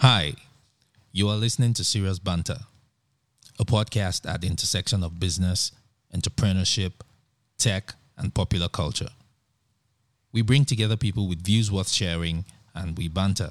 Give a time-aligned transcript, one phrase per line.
[0.00, 0.34] Hi,
[1.10, 2.58] you are listening to Serious Banter,
[3.58, 5.72] a podcast at the intersection of business,
[6.14, 6.92] entrepreneurship,
[7.58, 9.08] tech, and popular culture.
[10.30, 12.44] We bring together people with views worth sharing
[12.76, 13.50] and we banter.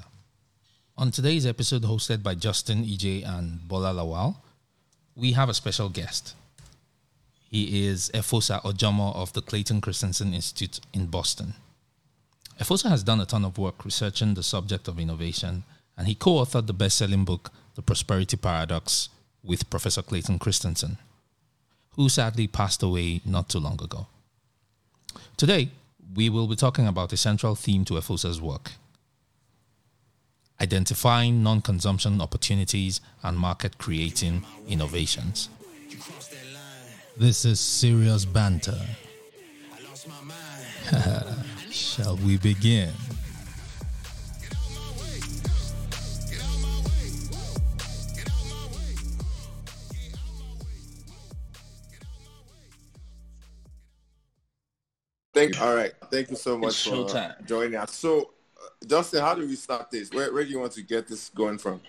[0.97, 4.37] On today's episode, hosted by Justin EJ and Bola Lawal,
[5.17, 6.33] we have a special guest.
[7.49, 11.55] He is Efosa Ojomo of the Clayton Christensen Institute in Boston.
[12.57, 15.65] Efosa has done a ton of work researching the subject of innovation,
[15.97, 19.09] and he co authored the best selling book, The Prosperity Paradox,
[19.43, 20.97] with Professor Clayton Christensen,
[21.91, 24.07] who sadly passed away not too long ago.
[25.35, 25.69] Today,
[26.15, 28.71] we will be talking about a central theme to Efosa's work
[30.59, 35.49] identifying non consumption opportunities and market creating innovations.
[37.15, 38.79] This is serious banter.
[41.71, 42.93] Shall we begin?
[55.37, 55.93] Thank all right.
[56.09, 57.45] Thank you so much It's for showtime.
[57.45, 57.93] joining us.
[57.93, 60.11] So, uh, Justin, how do we start this?
[60.11, 61.79] Where, where do you want to get this going from?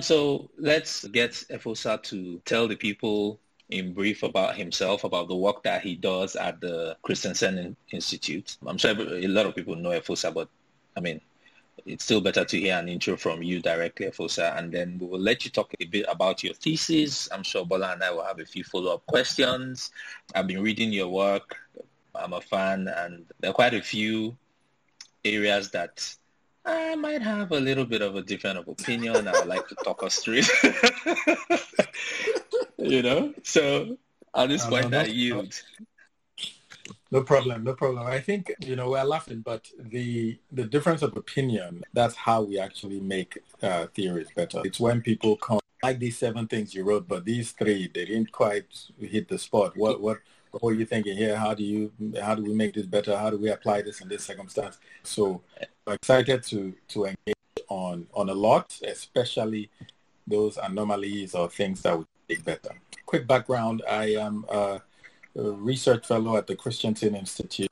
[0.00, 5.62] So let's get Efosa to tell the people in brief about himself, about the work
[5.64, 8.56] that he does at the Christensen Institute.
[8.66, 10.48] I'm sure a lot of people know Efosa, but
[10.96, 11.20] I mean,
[11.86, 15.20] it's still better to hear an intro from you directly, Efosa, and then we will
[15.20, 17.28] let you talk a bit about your thesis.
[17.30, 19.90] I'm sure Bola and I will have a few follow-up questions.
[20.34, 21.56] I've been reading your work.
[22.14, 24.36] I'm a fan, and there are quite a few
[25.24, 26.16] areas that
[26.64, 29.28] I might have a little bit of a different of opinion.
[29.28, 31.60] I would like to talk us through it.
[32.78, 33.34] you know?
[33.42, 33.98] So
[34.34, 35.02] at this No, point no.
[35.02, 35.60] yield.
[37.10, 38.06] No problem, no problem.
[38.06, 42.58] I think you know we're laughing, but the the difference of opinion that's how we
[42.58, 44.62] actually make uh, theories better.
[44.64, 48.32] It's when people come like these seven things you wrote, but these three they didn't
[48.32, 48.66] quite
[48.98, 49.76] hit the spot.
[49.76, 50.18] What what
[50.50, 51.36] what were you thinking here?
[51.36, 53.16] How do you how do we make this better?
[53.16, 54.78] How do we apply this in this circumstance?
[55.02, 55.42] So
[55.86, 57.34] I'm excited to to engage
[57.68, 59.70] on on a lot, especially
[60.26, 62.70] those anomalies or things that would make better.
[63.04, 64.46] Quick background: I am.
[64.48, 64.78] Uh,
[65.42, 67.70] research fellow at the Christensen Institute.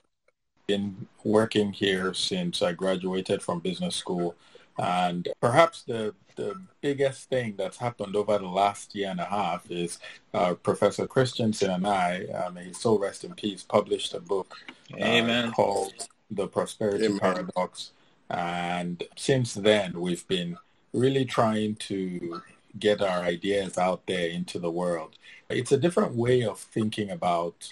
[0.67, 4.35] Been working here since I graduated from business school.
[4.79, 9.71] And perhaps the, the biggest thing that's happened over the last year and a half
[9.71, 9.99] is
[10.33, 14.55] uh, Professor Christensen and I, I may his soul rest in peace, published a book
[14.99, 17.19] uh, called The Prosperity Amen.
[17.19, 17.93] Paradox.
[18.31, 20.57] And since then, we've been
[20.95, 22.41] really trying to
[22.79, 25.17] get our ideas out there into the world.
[25.53, 27.69] It's a different way of thinking about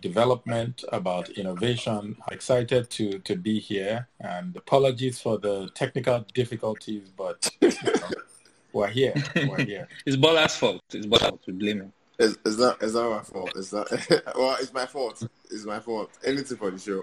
[0.00, 2.16] development, about innovation.
[2.26, 8.10] I'm excited to, to be here and apologies for the technical difficulties, but you know,
[8.72, 9.14] we're here.
[9.36, 9.88] We're here.
[10.06, 10.82] It's Bola's fault.
[10.92, 11.40] It's Bola's fault.
[11.46, 11.92] We blame him.
[12.18, 13.52] It's, it's not it's my fault.
[13.56, 13.90] It's not
[14.36, 15.26] well, it's my fault.
[15.50, 16.10] It's my fault.
[16.24, 17.02] Anything for the show.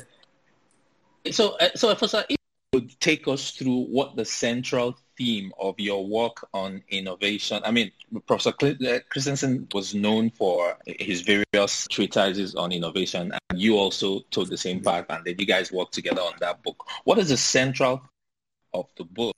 [1.32, 2.36] So, uh, so Efosa, if
[2.72, 7.60] you would take us through what the central theme of your work on innovation.
[7.64, 7.90] I mean,
[8.26, 14.48] Professor uh, Christensen was known for his various treatises on innovation, and you also took
[14.48, 16.84] the same path, and you guys worked together on that book.
[17.04, 18.02] What is the central
[18.74, 19.36] of the book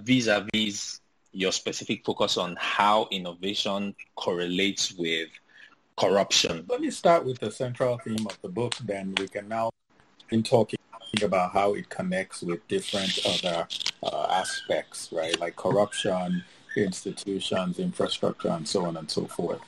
[0.00, 1.00] vis-a-vis
[1.32, 5.28] your specific focus on how innovation correlates with
[5.96, 6.64] corruption?
[6.68, 9.70] Let me start with the central theme of the book, then we can now
[10.30, 10.78] in talking
[11.22, 13.66] about how it connects with different other
[14.02, 15.38] uh, aspects, right?
[15.40, 16.44] Like corruption,
[16.76, 19.60] institutions, infrastructure, and so on and so forth.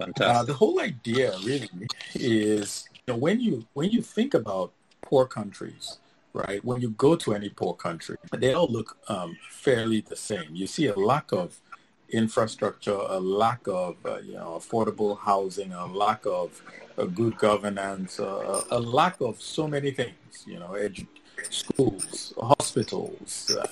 [0.00, 0.46] Uh, Fantastic.
[0.48, 1.68] the whole idea really
[2.14, 5.98] is, you know, when you when you think about poor countries,
[6.32, 6.64] right?
[6.64, 10.54] When you go to any poor country, they all look um, fairly the same.
[10.54, 11.60] You see a lack of
[12.10, 16.62] infrastructure, a lack of uh, you know affordable housing, a lack of
[16.98, 20.44] uh, good governance, uh, a lack of so many things.
[20.46, 21.06] You know, edu-
[21.50, 23.66] schools, hospitals, uh,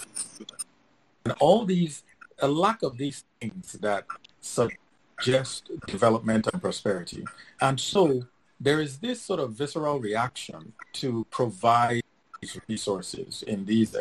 [1.25, 2.03] and all these,
[2.41, 4.07] a lack of these things that
[4.41, 7.25] suggest development and prosperity.
[7.61, 8.27] And so
[8.61, 12.03] there is this sort of visceral reaction to provide
[12.43, 13.97] these resources in these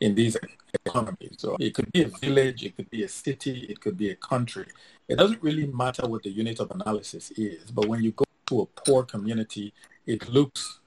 [0.00, 0.36] in these
[0.86, 1.34] economies.
[1.38, 4.16] So it could be a village, it could be a city, it could be a
[4.16, 4.66] country.
[5.08, 8.62] It doesn't really matter what the unit of analysis is, but when you go to
[8.62, 9.74] a poor community,
[10.06, 10.80] it looks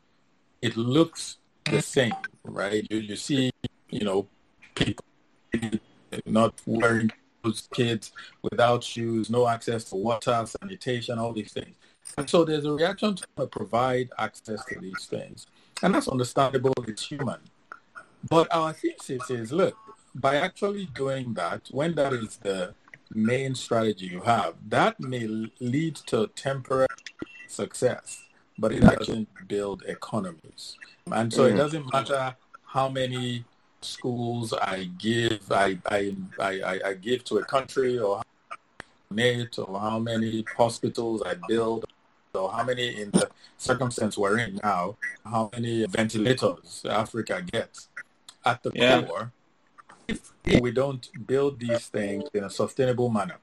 [0.61, 1.37] it looks
[1.69, 2.13] the same,
[2.43, 2.87] right?
[2.89, 3.51] You you see,
[3.89, 4.27] you know,
[4.75, 5.05] people
[6.25, 7.11] not wearing
[7.41, 8.11] clothes, kids
[8.41, 11.75] without shoes, no access to water, sanitation, all these things.
[12.17, 15.47] And so there's a reaction to provide access to these things.
[15.83, 17.39] And that's understandable, it's human.
[18.29, 19.75] But our thesis is, look,
[20.15, 22.73] by actually doing that, when that is the
[23.13, 25.27] main strategy you have, that may
[25.59, 26.87] lead to temporary
[27.47, 28.23] success,
[28.57, 30.77] but it doesn't build economies.
[31.11, 31.57] And so it mm.
[31.57, 32.33] doesn't matter
[32.65, 33.43] how many
[33.81, 38.21] schools I give, I, I, I, I give to a country or
[39.09, 41.85] donate or how many hospitals I build
[42.35, 47.89] or how many in the circumstance we're in now, how many ventilators Africa gets.
[48.45, 49.01] At the yeah.
[49.03, 49.31] core,
[50.07, 53.37] if we don't build these things in a sustainable manner,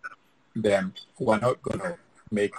[0.55, 1.97] then we're not going to
[2.31, 2.53] make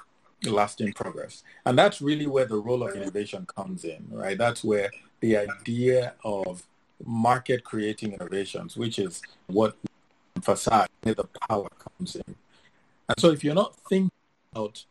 [0.45, 1.44] lasting progress.
[1.66, 4.38] And that's really where the role of innovation comes in, right?
[4.38, 4.89] That's where
[5.19, 6.63] the idea of
[7.06, 9.75] market creating innovations, which is what
[10.36, 12.36] emphasize the power comes in.
[13.07, 14.12] And so if you're not thinking
[14.51, 14.86] about,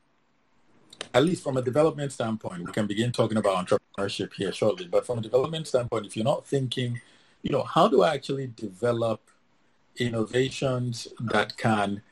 [1.14, 5.06] at least from a development standpoint, we can begin talking about entrepreneurship here shortly, but
[5.06, 7.00] from a development standpoint, if you're not thinking,
[7.42, 9.20] you know, how do I actually develop
[9.96, 12.02] innovations that can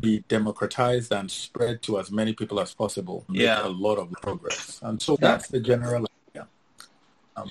[0.00, 3.66] be democratized and spread to as many people as possible, make yeah.
[3.66, 4.80] a lot of progress.
[4.82, 6.48] And so that's the general idea.
[7.36, 7.50] Um,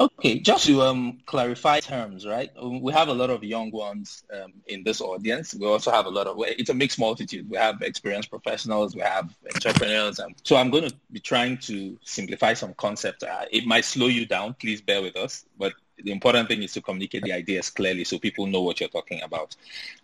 [0.00, 2.50] Okay, just to um, clarify terms, right?
[2.56, 5.54] Um, we have a lot of young ones um, in this audience.
[5.54, 7.50] We also have a lot of, it's a mixed multitude.
[7.50, 10.20] We have experienced professionals, we have entrepreneurs.
[10.20, 13.24] And so I'm going to be trying to simplify some concepts.
[13.24, 14.54] Uh, it might slow you down.
[14.54, 15.46] Please bear with us.
[15.58, 15.72] But
[16.04, 19.22] the important thing is to communicate the ideas clearly so people know what you're talking
[19.22, 19.56] about.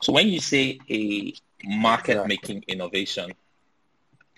[0.03, 3.33] So when you say a market-making innovation,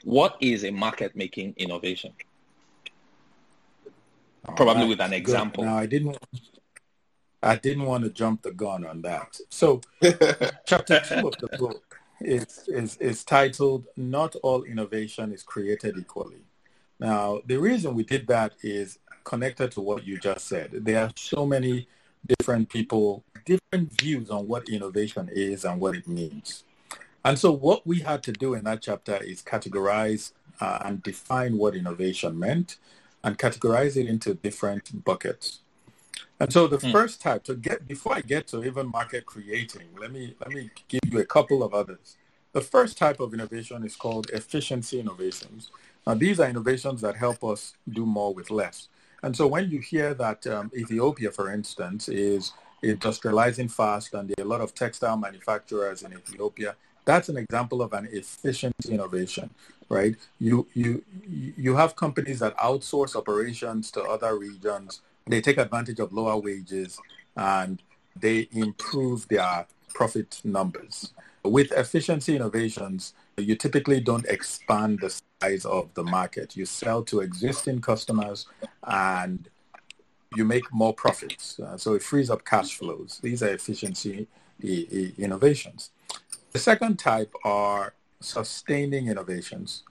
[0.05, 2.13] what is a market-making innovation?
[4.55, 4.89] Probably right.
[4.89, 5.65] with an example.
[5.65, 6.17] Now I didn't.
[7.43, 9.39] I didn't want to jump the gun on that.
[9.51, 9.81] So,
[10.67, 16.45] chapter two of the book is, is is titled "Not All Innovation is Created Equally."
[16.99, 20.71] Now, the reason we did that is connected to what you just said.
[20.73, 21.89] There are so many
[22.39, 26.65] different people, different views on what innovation is and what it means.
[27.25, 31.59] And so what we had to do in that chapter is categorize uh, and define
[31.59, 32.79] what innovation meant
[33.27, 35.59] and categorize it into different buckets.
[36.39, 36.93] And so the mm.
[36.93, 40.71] first type to get before I get to even market creating, let me let me
[40.89, 42.17] give you a couple of others.
[42.53, 45.71] The first type of innovation is called efficiency innovations.
[46.07, 48.89] Now these are innovations that help us do more with less.
[49.25, 52.53] And so when you hear that um, Ethiopia, for instance, is
[52.85, 56.77] industrializing fast and there are a lot of textile manufacturers in Ethiopia,
[57.07, 59.49] that's an example of an efficiency innovation
[59.89, 60.17] right?
[60.39, 65.01] You you you have companies that outsource operations to other regions.
[65.27, 67.01] They take advantage of lower wages
[67.37, 67.83] and
[68.19, 71.13] they improve their profit numbers.
[71.45, 76.57] With efficiency innovations, you typically don't expand the size of the market.
[76.57, 78.47] You sell to existing customers
[78.85, 79.49] and
[80.35, 81.61] you make more profits.
[81.61, 83.21] Uh, so it frees up cash flows.
[83.23, 84.27] These are efficiency
[84.65, 85.91] I- I- innovations.
[86.57, 89.83] The second type are sustaining innovations.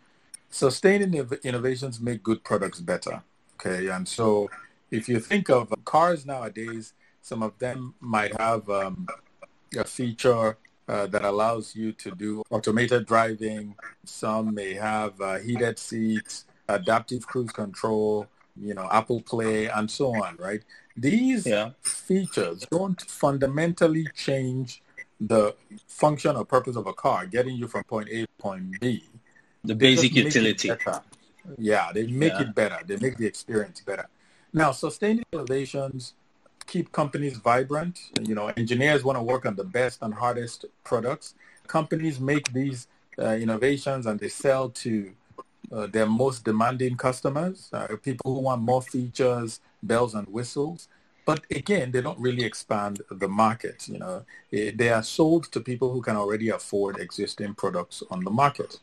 [0.49, 1.13] Sustaining
[1.43, 3.21] innovations make good products better.
[3.53, 4.49] Okay, and so
[4.89, 9.07] if you think of cars nowadays, some of them might have um,
[9.77, 10.57] a feature
[10.87, 13.75] uh, that allows you to do automated driving.
[14.03, 18.25] Some may have uh, heated seats, adaptive cruise control,
[18.59, 20.63] you know, Apple Play, and so on, right?
[20.97, 21.73] These yeah.
[21.83, 24.81] features don't fundamentally change
[25.19, 25.55] the
[25.87, 29.03] function or purpose of a car, getting you from point A to point B.
[29.63, 30.71] The basic utility.
[31.57, 32.41] Yeah, they make yeah.
[32.41, 32.79] it better.
[32.85, 34.07] They make the experience better.
[34.53, 36.13] Now, sustaining innovations
[36.65, 37.99] keep companies vibrant.
[38.21, 41.35] You know, engineers want to work on the best and hardest products.
[41.67, 42.87] Companies make these
[43.19, 45.11] uh, innovations and they sell to
[45.71, 50.87] uh, their most demanding customers, uh, people who want more features, bells and whistles.
[51.25, 53.87] But again, they don't really expand the market.
[53.87, 58.23] You know, eh, they are sold to people who can already afford existing products on
[58.23, 58.79] the market.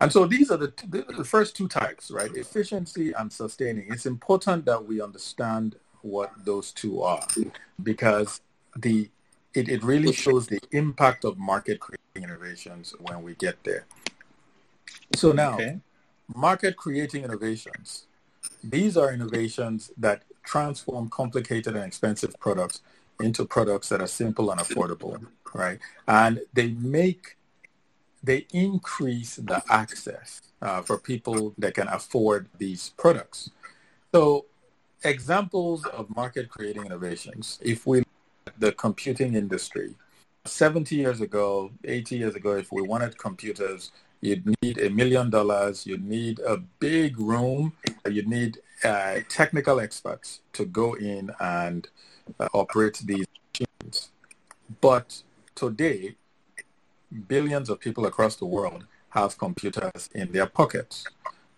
[0.00, 0.72] And so these are the,
[1.16, 2.34] the first two types, right?
[2.34, 3.86] Efficiency and sustaining.
[3.90, 7.26] It's important that we understand what those two are
[7.82, 8.40] because
[8.76, 9.10] the
[9.52, 13.84] it, it really shows the impact of market creating innovations when we get there.
[15.16, 15.80] So now, okay.
[16.34, 18.06] market creating innovations.
[18.62, 22.80] These are innovations that transform complicated and expensive products
[23.20, 25.78] into products that are simple and affordable, right?
[26.08, 27.36] And they make,
[28.22, 33.50] they increase the access uh, for people that can afford these products.
[34.12, 34.46] So
[35.04, 38.02] examples of market creating innovations, if we
[38.58, 39.94] the computing industry,
[40.44, 45.86] 70 years ago, 80 years ago, if we wanted computers, you'd need a million dollars,
[45.86, 47.72] you'd need a big room,
[48.08, 51.88] you'd need uh, technical experts to go in and
[52.38, 54.10] uh, operate these machines.
[54.80, 55.22] But
[55.54, 56.16] today,
[57.28, 61.06] billions of people across the world have computers in their pockets,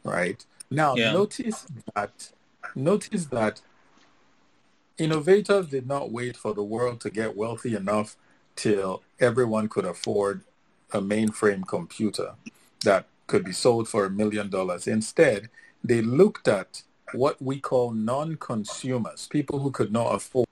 [0.02, 0.44] right?
[0.70, 1.12] Now, yeah.
[1.12, 2.32] notice that
[2.74, 3.60] notice that
[4.96, 8.16] innovators did not wait for the world to get wealthy enough
[8.56, 10.42] till everyone could afford
[10.92, 12.34] a mainframe computer
[12.84, 14.86] that could be sold for a million dollars.
[14.86, 15.48] Instead,
[15.82, 16.82] they looked at
[17.12, 20.49] what we call non-consumers, people who could not afford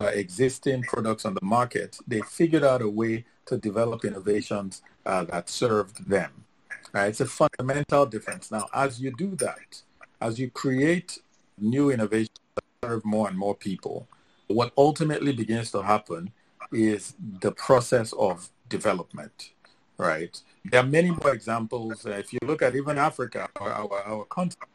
[0.00, 1.98] uh, existing products on the market.
[2.06, 6.44] They figured out a way to develop innovations uh, that served them.
[6.92, 7.08] Right?
[7.08, 8.50] It's a fundamental difference.
[8.50, 9.82] Now, as you do that,
[10.20, 11.18] as you create
[11.58, 14.06] new innovations that serve more and more people,
[14.46, 16.32] what ultimately begins to happen
[16.72, 19.50] is the process of development,
[19.96, 20.40] right?
[20.64, 22.06] There are many more examples.
[22.06, 24.70] Uh, if you look at even Africa, our, our, our continent,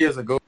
[0.00, 0.40] years ago,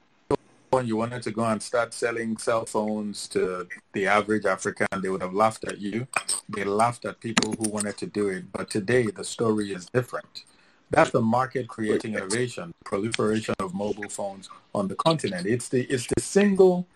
[0.71, 5.09] when you wanted to go and start selling cell phones to the average African, they
[5.09, 6.07] would have laughed at you.
[6.49, 8.51] They laughed at people who wanted to do it.
[8.51, 10.45] But today, the story is different.
[10.89, 15.45] That's the market creating innovation, proliferation of mobile phones on the continent.
[15.45, 16.87] It's the it's the single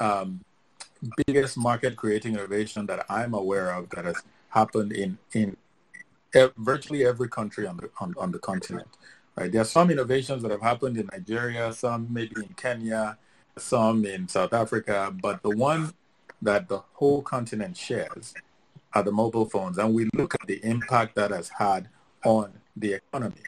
[0.00, 0.40] um,
[1.26, 4.16] biggest market creating innovation that I'm aware of that has
[4.50, 5.56] happened in in
[6.56, 8.88] virtually every country on the on, on the continent.
[9.36, 9.52] Right?
[9.52, 13.18] There are some innovations that have happened in Nigeria, some maybe in Kenya,
[13.58, 15.92] some in South Africa, but the one
[16.40, 18.34] that the whole continent shares
[18.94, 19.76] are the mobile phones.
[19.78, 21.88] And we look at the impact that has had
[22.24, 23.42] on the economy.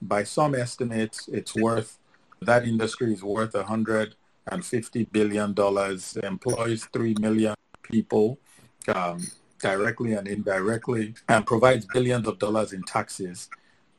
[0.00, 1.98] By some estimates, it's worth,
[2.40, 4.14] that industry is worth $150
[5.12, 5.54] billion,
[6.22, 8.38] employs 3 million people
[8.94, 9.26] um,
[9.60, 13.50] directly and indirectly, and provides billions of dollars in taxes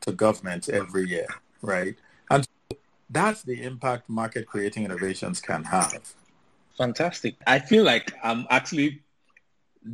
[0.01, 1.27] to governments every year,
[1.61, 1.95] right?
[2.29, 2.77] And so
[3.09, 6.13] that's the impact market creating innovations can have.
[6.77, 7.35] Fantastic.
[7.45, 9.01] I feel like I'm actually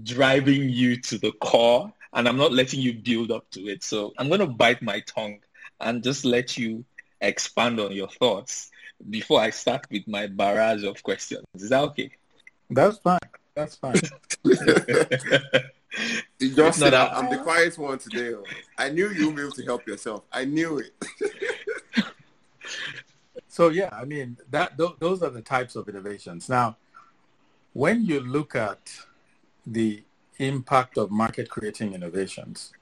[0.03, 3.83] driving you to the core and I'm not letting you build up to it.
[3.83, 5.39] So I'm going to bite my tongue
[5.79, 6.85] and just let you
[7.21, 8.69] expand on your thoughts
[9.09, 11.45] before I start with my barrage of questions.
[11.55, 12.11] Is that okay?
[12.69, 13.19] That's fine.
[13.55, 14.01] That's fine.
[16.39, 18.33] you just said I'm the quiet one today.
[18.77, 20.23] I knew you would be able to help yourself.
[20.31, 20.93] I knew it.
[23.47, 26.49] so yeah, I mean that th- those are the types of innovations.
[26.49, 26.77] Now,
[27.73, 28.91] when you look at
[29.65, 30.03] the
[30.37, 32.73] impact of market creating innovations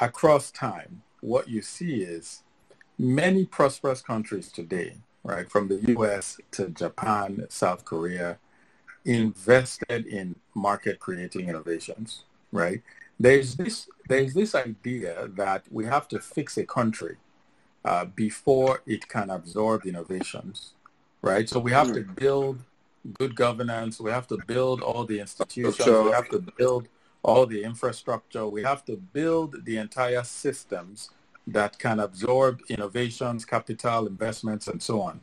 [0.00, 2.42] across time, what you see is
[2.98, 8.38] many prosperous countries today, right, from the US to Japan, South Korea,
[9.04, 12.24] invested in market creating innovations,
[12.54, 12.82] right?
[13.18, 17.16] There's this, there's this idea that we have to fix a country
[17.84, 20.72] uh, before it can absorb innovations,
[21.20, 21.48] right?
[21.48, 22.14] So we have to hmm.
[22.14, 22.60] build
[23.18, 24.00] good governance.
[24.00, 25.86] We have to build all the institutions.
[25.86, 26.88] We have to build
[27.22, 28.46] all the infrastructure.
[28.46, 31.10] We have to build the entire systems
[31.46, 35.20] that can absorb innovations, capital, investments, and so on.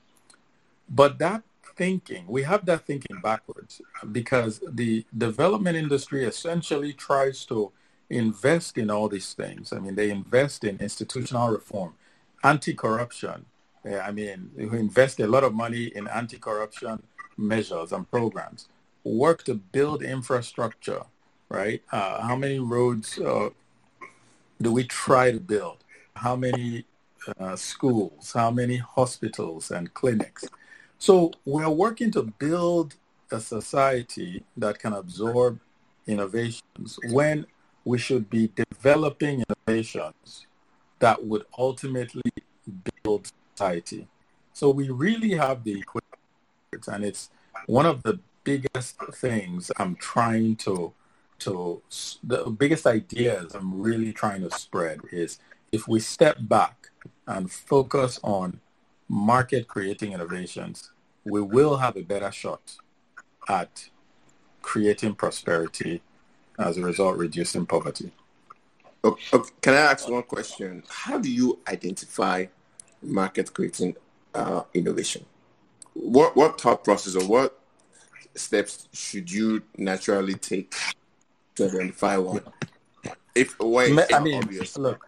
[0.88, 1.44] But that
[1.76, 7.72] thinking, we have that thinking backwards because the development industry essentially tries to
[8.10, 9.72] invest in all these things.
[9.74, 11.94] I mean, they invest in institutional reform,
[12.44, 13.46] anti-corruption.
[13.86, 17.04] I mean, we invest a lot of money in anti-corruption
[17.38, 18.68] measures and programs,
[19.04, 21.04] work to build infrastructure
[21.52, 21.84] right?
[21.92, 23.50] Uh, how many roads uh,
[24.62, 25.78] do we try to build?
[26.16, 26.86] How many
[27.38, 28.32] uh, schools?
[28.34, 30.46] How many hospitals and clinics?
[31.02, 32.94] So we're working to build
[33.32, 35.60] a society that can absorb
[36.06, 37.48] innovations when
[37.86, 40.46] we should be developing innovations
[41.00, 42.32] that would ultimately
[43.04, 44.08] build society.
[44.54, 47.32] So we really have the equipment, and it's
[47.66, 50.94] one of the biggest things I'm trying to
[51.40, 51.82] to
[52.24, 55.40] the biggest ideas I'm really trying to spread is
[55.72, 56.92] if we step back
[57.26, 58.60] and focus on
[59.12, 60.91] market creating innovations,
[61.24, 62.78] we will have a better shot
[63.48, 63.90] at
[64.62, 66.02] creating prosperity
[66.60, 68.12] as a result reducing poverty.
[69.04, 69.52] Okay, okay.
[69.62, 70.84] Can I ask one question?
[70.88, 72.46] How do you identify
[73.02, 73.96] market creating
[74.36, 75.26] uh, innovation?
[75.94, 77.58] What what thought process or what
[78.36, 80.74] steps should you naturally take
[81.56, 82.42] to identify one.
[83.36, 84.78] If way, I mean, obvious.
[84.78, 85.06] look,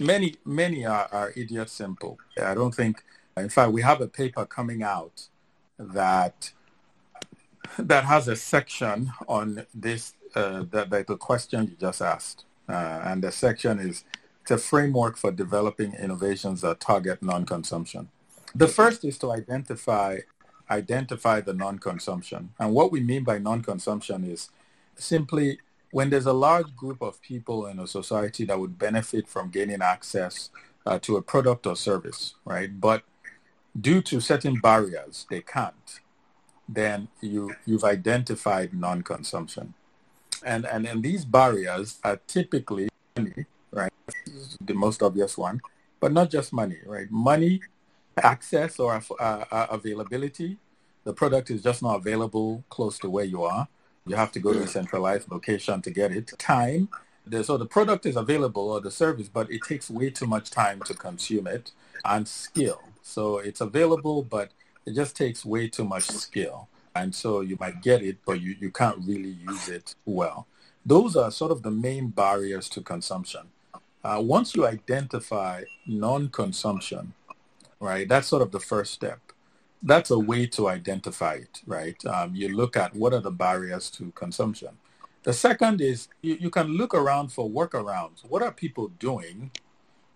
[0.00, 2.18] many many are, are idiot simple.
[2.40, 3.02] I don't think.
[3.36, 5.28] In fact, we have a paper coming out
[5.78, 6.52] that
[7.78, 13.22] that has a section on this uh, that the question you just asked, uh, and
[13.22, 14.04] the section is
[14.42, 18.08] it's a framework for developing innovations that target non-consumption.
[18.54, 20.18] The first is to identify
[20.70, 22.50] identify the non-consumption.
[22.58, 24.50] And what we mean by non-consumption is
[24.96, 25.58] simply
[25.90, 29.82] when there's a large group of people in a society that would benefit from gaining
[29.82, 30.50] access
[30.86, 32.80] uh, to a product or service, right?
[32.80, 33.02] But
[33.78, 36.00] due to certain barriers, they can't.
[36.68, 39.74] Then you you've identified non-consumption,
[40.44, 43.92] and and and these barriers are typically money, right?
[44.60, 45.60] The most obvious one,
[46.00, 47.10] but not just money, right?
[47.10, 47.60] Money
[48.22, 50.56] access or uh, uh, availability.
[51.04, 53.68] The product is just not available close to where you are.
[54.06, 56.32] You have to go to a centralized location to get it.
[56.38, 56.88] Time.
[57.42, 60.80] So the product is available or the service, but it takes way too much time
[60.82, 61.72] to consume it.
[62.04, 62.80] And skill.
[63.04, 64.50] So it's available, but
[64.86, 66.68] it just takes way too much skill.
[66.96, 70.46] And so you might get it, but you, you can't really use it well.
[70.86, 73.42] Those are sort of the main barriers to consumption.
[74.02, 77.12] Uh, once you identify non-consumption,
[77.78, 78.08] right?
[78.08, 79.20] That's sort of the first step.
[79.82, 82.02] That's a way to identify it, right?
[82.06, 84.78] Um, you look at what are the barriers to consumption.
[85.24, 88.24] The second is you, you can look around for workarounds.
[88.28, 89.50] What are people doing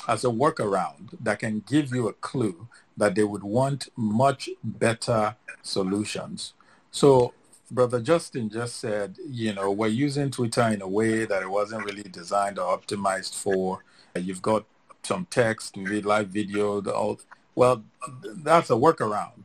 [0.06, 5.36] as a workaround that can give you a clue that they would want much better
[5.62, 6.54] solutions?
[6.90, 7.34] So
[7.70, 11.84] Brother Justin just said, you know, we're using Twitter in a way that it wasn't
[11.84, 13.84] really designed or optimized for.
[14.14, 14.64] You've got
[15.02, 17.20] some text, live video, the, all,
[17.54, 17.84] well,
[18.22, 19.44] that's a workaround.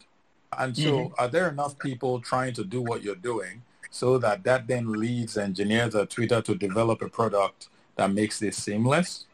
[0.57, 1.13] And so mm-hmm.
[1.17, 5.37] are there enough people trying to do what you're doing so that that then leads
[5.37, 9.25] engineers at Twitter to develop a product that makes this seamless?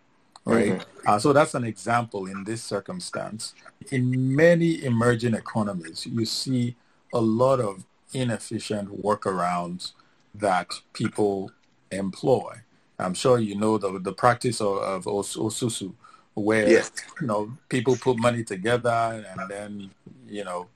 [0.50, 0.74] Right.
[0.74, 1.10] Mm-hmm.
[1.10, 3.54] Uh, so that's an example in this circumstance.
[3.92, 6.76] In many emerging economies, you see
[7.14, 9.94] a lot of inefficient workarounds
[10.36, 11.52] that people
[11.92, 12.56] employ.
[12.98, 15.94] I'm sure you know the, the practice of, of Osusu,
[16.34, 16.92] where yes.
[17.22, 19.90] you know people put money together and then
[20.28, 20.68] you know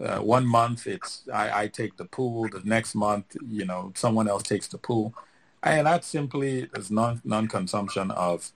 [0.00, 4.28] uh, one month it's I, I take the pool the next month you know someone
[4.28, 5.14] else takes the pool
[5.62, 8.50] and that simply is non non-consumption of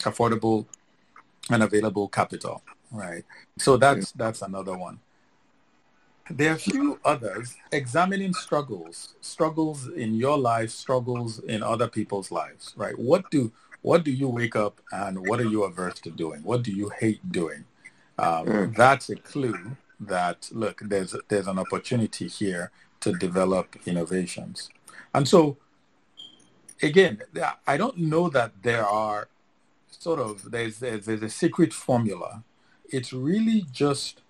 [0.00, 0.66] affordable
[1.50, 3.24] and available capital right
[3.58, 4.98] so that's that's another one
[6.30, 12.30] there are a few others examining struggles struggles in your life struggles in other people's
[12.30, 13.52] lives right what do
[13.84, 16.42] what do you wake up and what are you averse to doing?
[16.42, 17.66] What do you hate doing?
[18.18, 18.74] Um, mm.
[18.74, 24.70] That's a clue that look, there's there's an opportunity here to develop innovations.
[25.12, 25.58] And so,
[26.82, 27.20] again,
[27.66, 29.28] I don't know that there are
[30.02, 32.42] sort of there's there's, there's a secret formula.
[32.88, 34.20] It's really just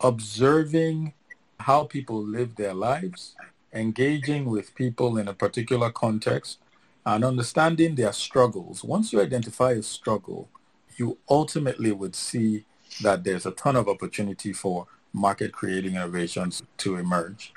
[0.00, 1.12] observing
[1.60, 3.34] how people live their lives,
[3.72, 6.58] engaging with people in a particular context,
[7.04, 8.84] and understanding their struggles.
[8.84, 10.48] Once you identify a struggle,
[10.96, 12.64] you ultimately would see
[13.02, 17.52] that there's a ton of opportunity for market creating innovations to emerge.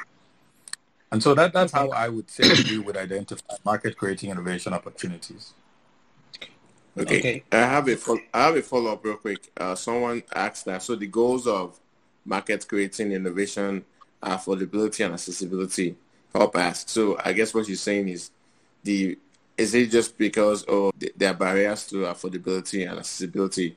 [1.11, 5.53] And so that, that's how I would say we would identify market creating innovation opportunities.
[6.97, 7.19] Okay.
[7.19, 7.43] okay.
[7.51, 9.51] I have a fo- I have a follow up real quick.
[9.55, 10.83] Uh, someone asked that.
[10.83, 11.79] So the goals of
[12.25, 13.85] market creating innovation,
[14.21, 15.95] affordability and accessibility.
[16.33, 16.89] Help ask.
[16.89, 18.31] So I guess what you're saying is
[18.83, 19.17] the
[19.57, 23.75] is it just because of there are barriers to affordability and accessibility?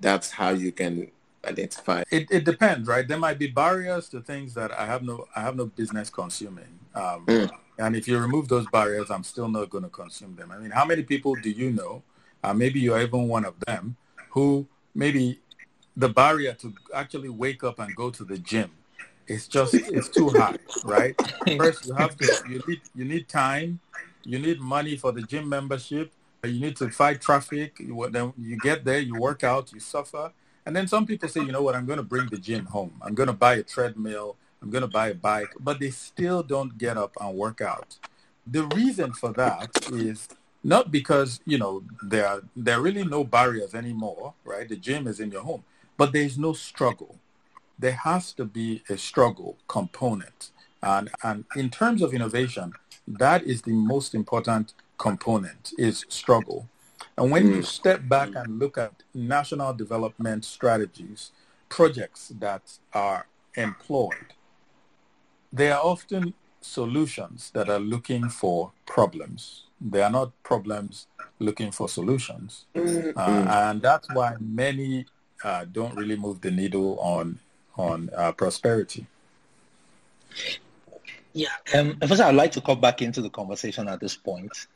[0.00, 1.10] That's how you can
[1.44, 2.02] identify.
[2.10, 3.06] It, it depends, right?
[3.06, 6.78] There might be barriers to things that I have no I have no business consuming.
[6.94, 7.50] Um, mm.
[7.78, 10.52] And if you remove those barriers, I'm still not going to consume them.
[10.52, 12.02] I mean, how many people do you know?
[12.44, 13.96] Uh, maybe you're even one of them
[14.30, 15.40] who maybe
[15.96, 18.70] the barrier to actually wake up and go to the gym
[19.26, 21.14] is just it's too high, right?
[21.56, 23.80] First, you have to you need you need time
[24.24, 26.12] you need money for the gym membership.
[26.42, 27.78] You need to fight traffic.
[27.78, 30.32] You, then you get there, you work out, you suffer.
[30.66, 32.94] And then some people say, you know what, I'm going to bring the gym home.
[33.02, 34.36] I'm going to buy a treadmill.
[34.62, 35.52] I'm going to buy a bike.
[35.60, 37.98] But they still don't get up and work out.
[38.46, 40.28] The reason for that is
[40.64, 44.66] not because, you know, there are, there are really no barriers anymore, right?
[44.66, 45.62] The gym is in your home.
[45.98, 47.18] But there's no struggle.
[47.78, 50.50] There has to be a struggle component.
[50.82, 52.72] And, and in terms of innovation,
[53.06, 56.66] that is the most important component is struggle.
[57.18, 57.56] And when mm.
[57.56, 61.30] you step back and look at national development strategies,
[61.68, 64.32] projects that are employed,
[65.52, 69.63] they are often solutions that are looking for problems.
[69.80, 71.06] They are not problems
[71.38, 72.66] looking for solutions.
[72.74, 73.16] Mm.
[73.16, 75.06] Uh, and that's why many
[75.42, 77.38] uh, don't really move the needle on,
[77.76, 79.06] on uh, prosperity.
[81.32, 84.66] Yeah, um, first I'd like to come back into the conversation at this point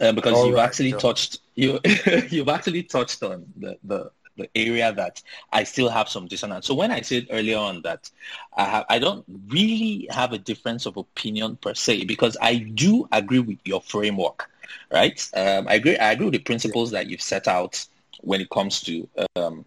[0.00, 1.00] uh, because All you've right, actually sure.
[1.00, 1.80] touched you
[2.30, 5.22] you've actually touched on the, the the area that
[5.52, 6.66] I still have some dissonance.
[6.66, 8.10] So when I said earlier on that
[8.56, 13.08] I, have, I don't really have a difference of opinion per se, because I do
[13.12, 14.50] agree with your framework,
[14.92, 15.28] right?
[15.34, 15.96] Um, I agree.
[15.96, 17.86] I agree with the principles that you've set out
[18.20, 19.64] when it comes to um,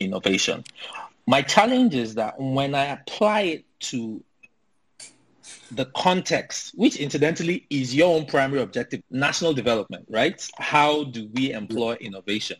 [0.00, 0.64] innovation.
[1.26, 4.22] My challenge is that when I apply it to
[5.70, 10.48] the context, which incidentally is your own primary objective, national development, right?
[10.56, 12.56] How do we employ innovation?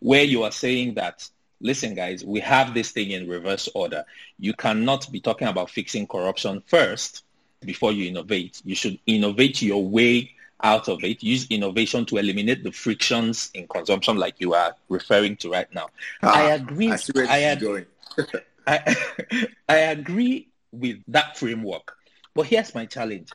[0.00, 1.28] Where you are saying that,
[1.60, 4.04] listen, guys, we have this thing in reverse order.
[4.38, 7.24] You cannot be talking about fixing corruption first
[7.60, 8.60] before you innovate.
[8.64, 11.22] You should innovate your way out of it.
[11.22, 15.88] Use innovation to eliminate the frictions in consumption like you are referring to right now.
[16.22, 16.90] Ah, I agree.
[16.90, 17.84] I, I, agree
[18.66, 18.96] I,
[19.68, 21.96] I agree with that framework.
[22.34, 23.30] But here's my challenge.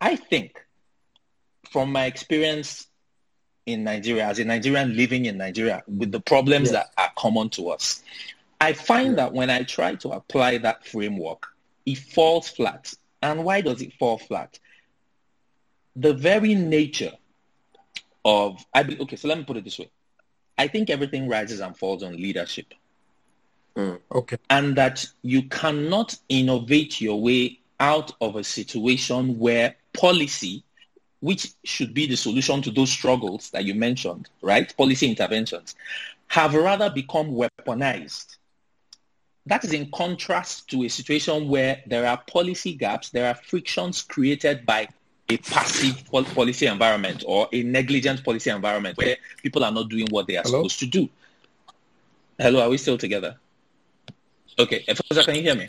[0.00, 0.64] I think
[1.70, 2.86] from my experience
[3.66, 6.72] in Nigeria, as a Nigerian living in Nigeria, with the problems yes.
[6.72, 8.02] that are common to us,
[8.60, 9.16] I find yeah.
[9.16, 11.46] that when I try to apply that framework,
[11.84, 12.94] it falls flat.
[13.22, 14.58] And why does it fall flat?
[15.96, 17.12] The very nature
[18.24, 19.90] of, I be, okay, so let me put it this way.
[20.58, 22.72] I think everything rises and falls on leadership.
[23.76, 24.38] Mm, okay.
[24.48, 30.64] And that you cannot innovate your way out of a situation where policy,
[31.20, 34.76] which should be the solution to those struggles that you mentioned, right?
[34.76, 35.74] Policy interventions,
[36.28, 38.36] have rather become weaponized.
[39.46, 44.02] That is in contrast to a situation where there are policy gaps, there are frictions
[44.02, 44.88] created by
[45.28, 50.26] a passive policy environment or a negligent policy environment where people are not doing what
[50.26, 50.58] they are Hello?
[50.58, 51.08] supposed to do.
[52.38, 53.36] Hello, are we still together?
[54.58, 55.68] Okay, Efosa, can you hear me?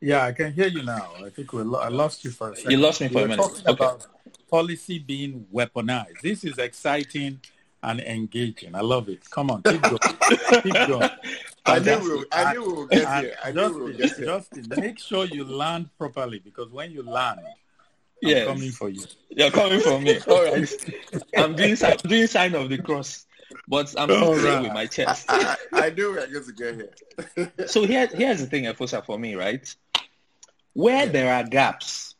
[0.00, 1.12] Yeah, I can hear you now.
[1.24, 2.72] I think we lo- I lost you for a second.
[2.72, 3.62] You lost me for we a minute.
[3.68, 3.84] Okay.
[3.84, 4.06] about
[4.52, 6.20] policy being weaponized.
[6.20, 7.40] This is exciting
[7.82, 8.74] and engaging.
[8.74, 9.28] I love it.
[9.30, 9.98] Come on, keep going.
[10.62, 11.08] keep going.
[11.66, 13.36] I knew, we, I knew we will get here.
[13.42, 14.26] I Justin, we will get here.
[14.26, 17.40] Justin, make sure you land properly because when you land,
[18.22, 19.02] I'm coming for you.
[19.30, 20.18] You're coming for me.
[20.28, 20.70] All right.
[21.36, 23.26] I'm doing, I'm doing sign of the cross
[23.68, 24.62] but I'm still playing right.
[24.62, 25.26] with my chest.
[25.28, 27.52] I, I, I knew I get to get here.
[27.66, 29.74] so here, here's the thing, Efosa, for me, right?
[30.72, 32.11] Where there are gaps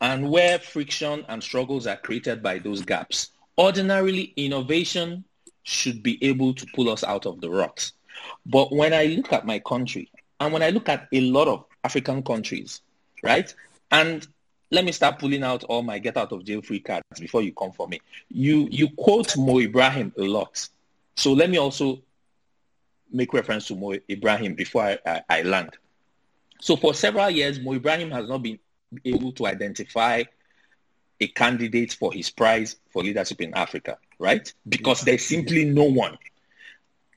[0.00, 5.24] and where friction and struggles are created by those gaps, ordinarily innovation
[5.62, 7.90] should be able to pull us out of the rut.
[8.46, 11.64] But when I look at my country and when I look at a lot of
[11.84, 12.82] African countries,
[13.22, 13.52] right?
[13.90, 14.26] And
[14.70, 17.52] let me start pulling out all my get out of jail free cards before you
[17.52, 18.00] come for me.
[18.28, 20.68] You you quote Mo Ibrahim a lot.
[21.16, 22.02] So let me also
[23.10, 25.70] make reference to Mo Ibrahim before I, I, I land.
[26.60, 28.58] So for several years, Mo Ibrahim has not been
[29.04, 30.24] able to identify
[31.20, 34.52] a candidate for his prize for leadership in Africa, right?
[34.68, 36.18] Because there's simply no one.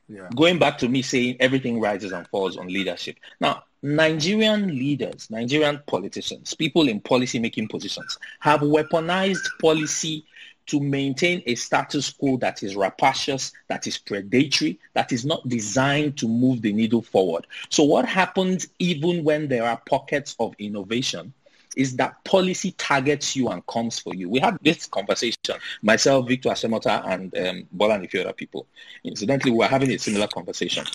[0.10, 0.30] Yeah.
[0.36, 3.18] Going back to me saying everything rises and falls on leadership.
[3.42, 10.26] Now, Nigerian leaders, Nigerian politicians, people in policy-making positions have weaponized policy
[10.68, 16.18] to maintain a status quo that is rapacious, that is predatory, that is not designed
[16.18, 17.48] to move the needle forward.
[17.70, 21.34] So what happens even when there are pockets of innovation
[21.76, 24.30] is that policy targets you and comes for you.
[24.30, 25.38] We had this conversation,
[25.82, 28.68] myself, Victor Asemota, and um, Bola and a few other people.
[29.04, 30.86] Incidentally, we were having a similar conversation.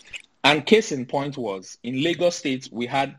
[0.44, 3.16] And case in point was in Lagos State, we had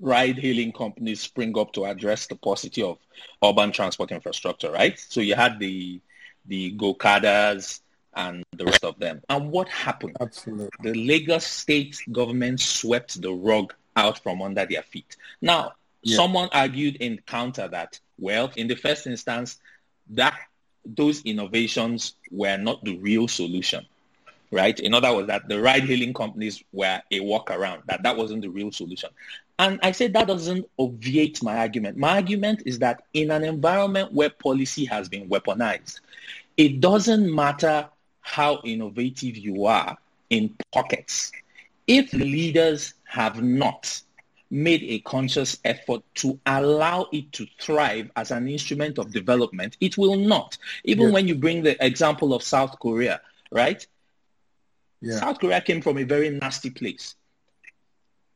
[0.00, 2.98] ride-hailing companies spring up to address the paucity of
[3.44, 4.98] urban transport infrastructure, right?
[4.98, 6.00] So you had the
[6.46, 7.80] the Gokadas
[8.14, 9.20] and the rest of them.
[9.28, 10.16] And what happened?
[10.20, 10.68] Absolutely.
[10.80, 15.16] The Lagos state government swept the rug out from under their feet.
[15.42, 16.16] Now, yeah.
[16.16, 19.58] someone argued in counter that, well, in the first instance,
[20.10, 20.38] that
[20.84, 23.86] those innovations were not the real solution
[24.50, 24.78] right?
[24.80, 28.72] In other words, that the ride-hailing companies were a workaround, that that wasn't the real
[28.72, 29.10] solution.
[29.58, 31.96] And I said that doesn't obviate my argument.
[31.98, 36.00] My argument is that in an environment where policy has been weaponized,
[36.56, 37.88] it doesn't matter
[38.20, 39.96] how innovative you are
[40.30, 41.32] in pockets.
[41.86, 44.00] If leaders have not
[44.50, 49.98] made a conscious effort to allow it to thrive as an instrument of development, it
[49.98, 50.56] will not.
[50.84, 51.12] Even yeah.
[51.12, 53.86] when you bring the example of South Korea, right?
[55.00, 55.18] Yeah.
[55.18, 57.14] South Korea came from a very nasty place.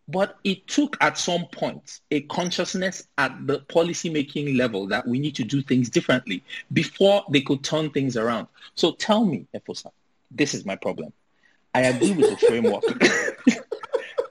[0.08, 5.18] But it took at some point a consciousness at the policy making level that we
[5.18, 8.48] need to do things differently before they could turn things around.
[8.74, 9.90] So tell me, Efosa,
[10.30, 11.12] this is my problem.
[11.74, 12.84] I agree with the framework.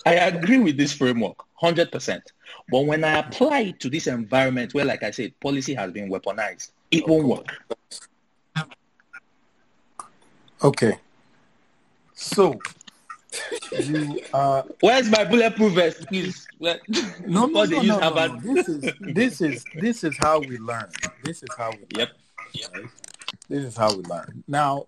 [0.06, 2.22] I agree with this framework, 100%.
[2.70, 6.10] But when I apply it to this environment where, like I said, policy has been
[6.10, 7.48] weaponized, it won't work.
[10.64, 10.98] Okay.
[12.14, 12.60] So
[13.80, 16.48] you uh Where's my bulletproof vest, please?
[16.60, 16.76] no
[17.26, 18.40] no no, no, no, no.
[18.40, 20.90] This is this is this is how we learn.
[21.24, 22.10] This is how we learn.
[22.54, 22.74] Yep.
[22.76, 22.86] right?
[23.50, 24.44] This is how we learn.
[24.48, 24.88] Now,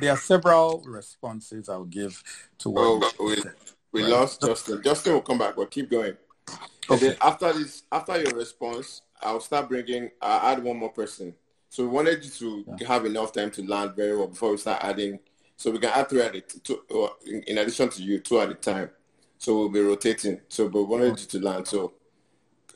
[0.00, 2.22] there are several responses I'll give
[2.58, 3.54] to what Oh, we, said.
[3.92, 4.10] we Right.
[4.10, 4.82] lost Justin.
[4.82, 6.16] Justin will come back, but keep going.
[6.48, 6.58] And
[6.90, 7.08] Okay.
[7.08, 10.10] then after this, after your response, I'll start bringing.
[10.22, 11.34] I'll add one more person.
[11.70, 14.82] So we wanted you to have enough time to land very well before we start
[14.82, 15.18] adding.
[15.56, 18.20] So we can add three at a t- two, or in, in addition to you,
[18.20, 18.90] two at a time.
[19.38, 20.40] So we'll be rotating.
[20.48, 21.16] So, but we wanted oh.
[21.20, 21.68] you to land.
[21.68, 21.92] So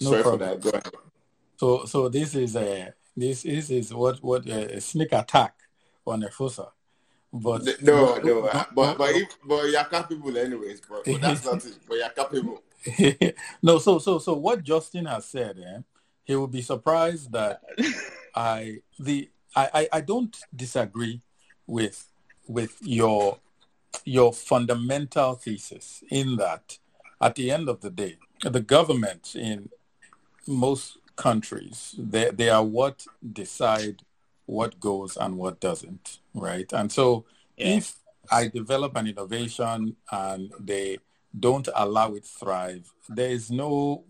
[0.01, 0.41] No sorry problem.
[0.41, 0.61] for that.
[0.61, 0.95] Go ahead.
[1.57, 5.55] So so this is a this this is what what a sneak attack
[6.07, 6.69] on Efosa.
[7.33, 10.83] But No, no, uh, but but if, but you're capable anyways.
[10.83, 11.79] But, but that's not it.
[11.89, 12.63] But you're capable.
[13.63, 15.81] no, so so so what Justin has said, eh,
[16.25, 17.63] he will be surprised that
[18.35, 21.23] I the I, I, I don't disagree
[21.67, 22.07] with
[22.47, 23.39] with your
[24.05, 26.79] your fundamental thesis in that
[27.21, 29.71] at the end of the day, the government in
[30.47, 34.03] most countries they they are what decide
[34.47, 36.71] what goes and what doesn't, right?
[36.73, 37.25] And so
[37.57, 37.77] Yeah.
[37.77, 37.95] if
[38.31, 40.99] I develop an innovation and they
[41.39, 44.05] don't allow it thrive, there is no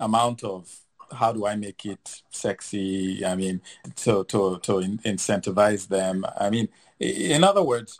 [0.00, 0.80] amount of
[1.12, 3.24] how do I make it sexy?
[3.24, 3.60] I mean,
[3.96, 6.24] to to to in, incentivize them.
[6.38, 7.98] I mean, in other words,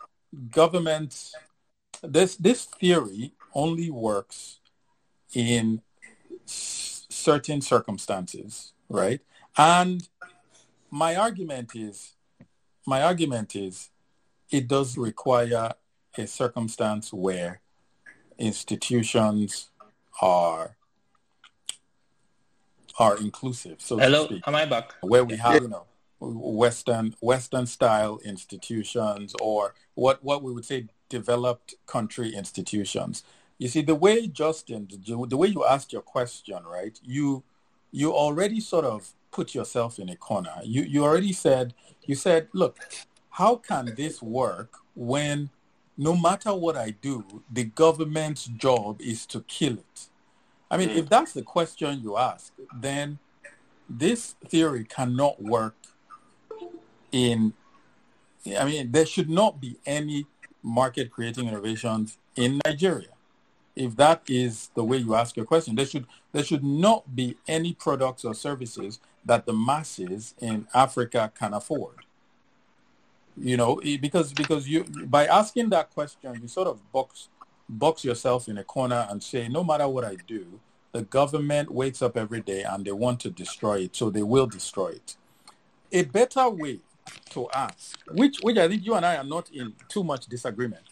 [0.51, 1.31] government.
[2.01, 4.59] This this theory only works
[5.33, 5.81] in
[6.45, 9.21] s- certain circumstances, right?
[9.57, 10.07] And
[10.95, 12.13] my argument is,
[12.87, 13.89] my argument is,
[14.49, 15.73] it does require
[16.17, 17.59] a circumstance where
[18.37, 19.69] institutions
[20.21, 20.77] are
[22.97, 24.93] are inclusive, so Hello, speak, am I back?
[25.01, 25.85] where we have you know
[26.21, 33.25] Western Western style institutions or what what we would say developed country institutions.
[33.57, 36.97] You see, the way Justin, the way you asked your question, right?
[37.03, 37.43] You
[37.91, 40.55] you already sort of put yourself in a corner.
[40.63, 41.73] You you already said
[42.09, 42.73] you said, look,
[43.39, 44.71] how can this work
[45.11, 45.49] when
[45.97, 47.15] no matter what I do,
[47.51, 49.97] the government's job is to kill it?
[50.71, 50.97] I mean, Mm.
[51.01, 52.51] if that's the question you ask,
[52.87, 53.19] then
[53.89, 54.21] this
[54.51, 55.75] theory cannot work
[57.11, 57.53] in
[58.61, 60.27] I mean, there should not be any
[60.61, 63.13] market creating innovations in Nigeria.
[63.75, 67.27] If that is the way you ask your question, there should there should not be
[67.57, 71.97] any products or services that the masses in Africa can afford.
[73.37, 77.27] You know, because because you by asking that question, you sort of box
[77.67, 80.59] box yourself in a corner and say, no matter what I do,
[80.93, 84.47] the government wakes up every day and they want to destroy it, so they will
[84.47, 85.17] destroy it.
[85.91, 86.79] A better way
[87.31, 90.83] to ask, which which I think you and I are not in too much disagreement.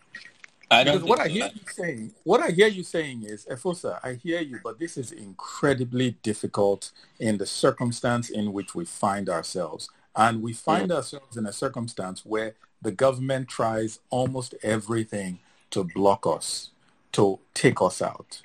[0.74, 4.00] I don't Because what I hear you saying, what I hear you saying is, Efosa,
[4.04, 9.30] I hear you, but this is incredibly difficult in the circumstance in which we find
[9.30, 9.90] ourselves.
[10.16, 15.40] And we find ourselves in a circumstance where the government tries almost everything
[15.72, 16.72] to block us,
[17.14, 18.42] to take us out.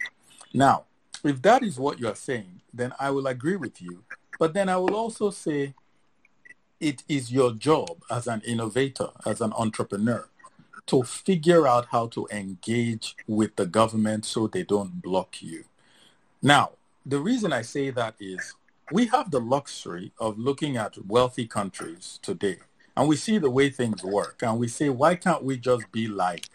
[0.55, 0.85] Now,
[1.25, 4.05] if that is what you're saying, then I will agree with you.
[4.39, 5.75] But then I will also say
[6.81, 10.29] it is your job as an innovator, as an entrepreneur,
[10.89, 15.65] to figure out how to engage with the government so they don't block you.
[16.43, 16.73] Now,
[17.05, 18.55] the reason I say that is
[18.91, 22.59] we have the luxury of looking at wealthy countries today
[22.97, 26.09] and we see the way things work and we say, why can't we just be
[26.09, 26.49] like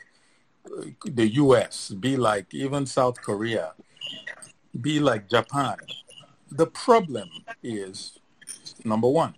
[0.65, 3.73] uh, the US, be like even South Korea,
[4.79, 5.77] be like Japan?
[6.51, 7.29] The problem
[7.61, 8.19] is,
[8.83, 9.35] number one,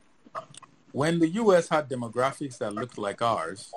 [0.91, 3.73] when the US had demographics that looked like ours,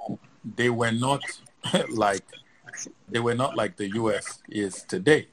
[0.56, 1.22] they were not
[1.90, 2.24] like
[3.08, 5.28] they were not like the US is today.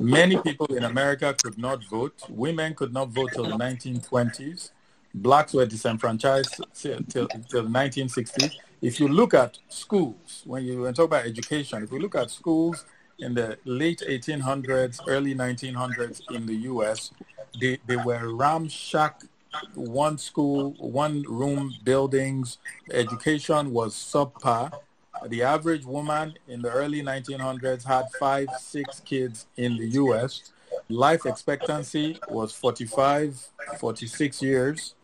[0.00, 2.22] Many people in America could not vote.
[2.28, 4.70] Women could not vote till the 1920s.
[5.14, 8.52] Blacks were disenfranchised till, till, the 1960s.
[8.82, 12.30] If you look at schools, when you when talk about education, if you look at
[12.30, 12.84] schools
[13.18, 17.10] in the late 1800s, early 1900s in the U.S.,
[17.60, 19.26] they, they were ramshack
[19.74, 22.58] one school, one room buildings.
[22.92, 24.72] Education was subpar.
[25.26, 30.52] The average woman in the early 1900s had five, six kids in the U.S.
[30.88, 34.94] Life expectancy was 45, 46 years.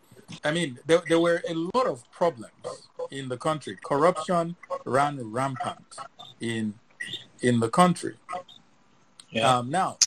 [0.43, 3.77] I mean, there, there were a lot of problems in the country.
[3.83, 5.97] Corruption ran rampant
[6.39, 6.73] in
[7.41, 8.15] in the country.
[9.29, 9.57] Yeah.
[9.57, 9.97] Um, now,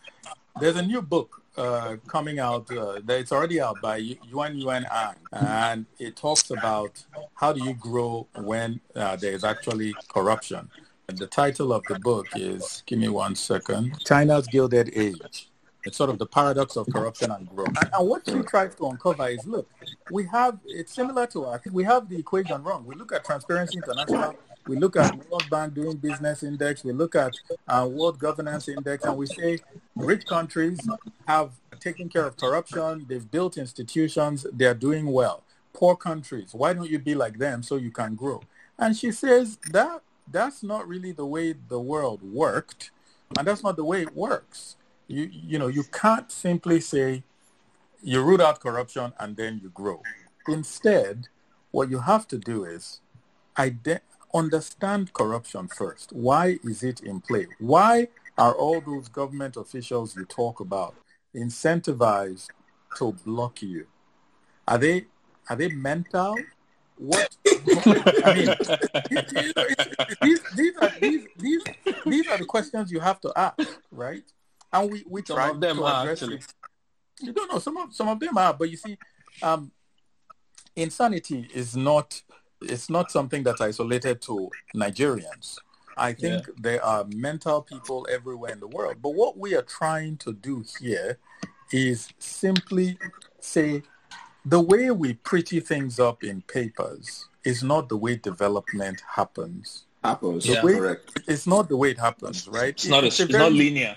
[0.60, 2.70] there's a new book uh, coming out.
[2.70, 7.74] Uh, it's already out by Yuan Yuan Ang, and it talks about how do you
[7.74, 10.70] grow when uh, there is actually corruption.
[11.08, 15.48] And the title of the book is, give me one second, China's Gilded Age.
[15.84, 17.68] It's sort of the paradox of corruption and growth.
[17.80, 19.66] And, and what she tries to uncover is, look,
[20.10, 22.84] we have, it's similar to, I think we have the equation wrong.
[22.84, 24.36] We look at Transparency International,
[24.68, 27.32] we look at World Bank Doing Business Index, we look at
[27.66, 29.58] uh, World Governance Index, and we say
[29.96, 30.78] rich countries
[31.26, 35.42] have taken care of corruption, they've built institutions, they're doing well.
[35.72, 38.42] Poor countries, why don't you be like them so you can grow?
[38.78, 42.90] And she says that that's not really the way the world worked,
[43.36, 44.76] and that's not the way it works.
[45.06, 47.22] You you know you can't simply say
[48.02, 50.02] you root out corruption and then you grow.
[50.46, 51.28] Instead,
[51.70, 53.00] what you have to do is
[53.56, 54.02] ide-
[54.34, 56.12] understand corruption first.
[56.12, 57.46] Why is it in play?
[57.58, 60.94] Why are all those government officials you talk about
[61.34, 62.48] incentivized
[62.96, 63.86] to block you?
[64.66, 65.06] Are they
[65.48, 66.36] are they mental?
[66.96, 68.54] What I mean,
[70.20, 71.62] these, these, are, these, these,
[72.04, 74.24] these are the questions you have to ask, right?
[74.72, 76.36] And we, we try some of them to are actually.
[76.36, 76.44] it.
[77.20, 78.98] You don't know some of some of them are, but you see,
[79.42, 79.70] um,
[80.76, 82.20] insanity is not
[82.62, 85.58] it's not something that's isolated to Nigerians.
[85.96, 86.52] I think yeah.
[86.58, 88.96] there are mental people everywhere in the world.
[89.02, 91.18] But what we are trying to do here
[91.72, 92.98] is simply
[93.40, 93.82] say
[94.44, 99.84] the way we pretty things up in papers is not the way development happens.
[100.04, 101.20] Happens, The yeah, way- correct.
[101.26, 102.68] It's not the way it happens, right?
[102.68, 103.96] It's not, a, It's it's very- not linear.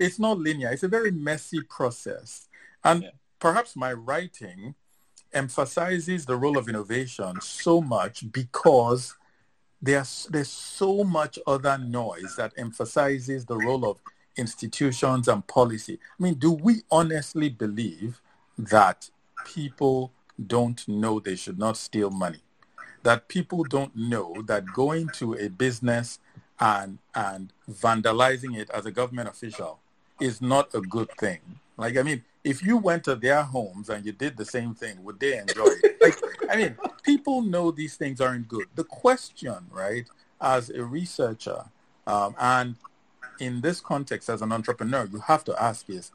[0.00, 0.70] it's not linear.
[0.70, 2.48] It's a very messy process.
[2.82, 3.10] And Yeah.
[3.38, 4.74] perhaps my writing
[5.32, 9.16] emphasizes the role of innovation so much because
[9.82, 14.00] there's, there's so much other noise that emphasizes the role of
[14.36, 15.98] institutions and policy.
[16.18, 18.20] I mean, do we honestly believe
[18.58, 19.10] that
[19.44, 20.12] people
[20.46, 22.42] don't know they should not steal money?
[23.02, 26.18] That people don't know that going to a business
[26.60, 29.80] and and vandalizing it as a government official
[30.20, 31.40] is not a good thing.
[31.78, 35.02] Like I mean, if you went to their homes and you did the same thing,
[35.04, 35.96] would they enjoy it?
[36.00, 36.16] Like
[36.50, 38.66] I mean, people know these things aren't good.
[38.74, 40.06] The question, right,
[40.40, 41.64] as a researcher,
[42.06, 42.76] um, and
[43.38, 46.12] in this context as an entrepreneur, you have to ask is,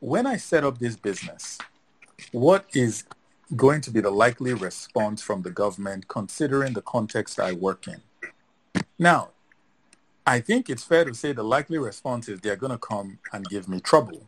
[0.00, 1.58] when I set up this business,
[2.32, 3.04] what is
[3.56, 8.02] going to be the likely response from the government considering the context I work in?
[8.98, 9.30] Now,
[10.26, 13.48] I think it's fair to say the likely response is they're going to come and
[13.48, 14.27] give me trouble.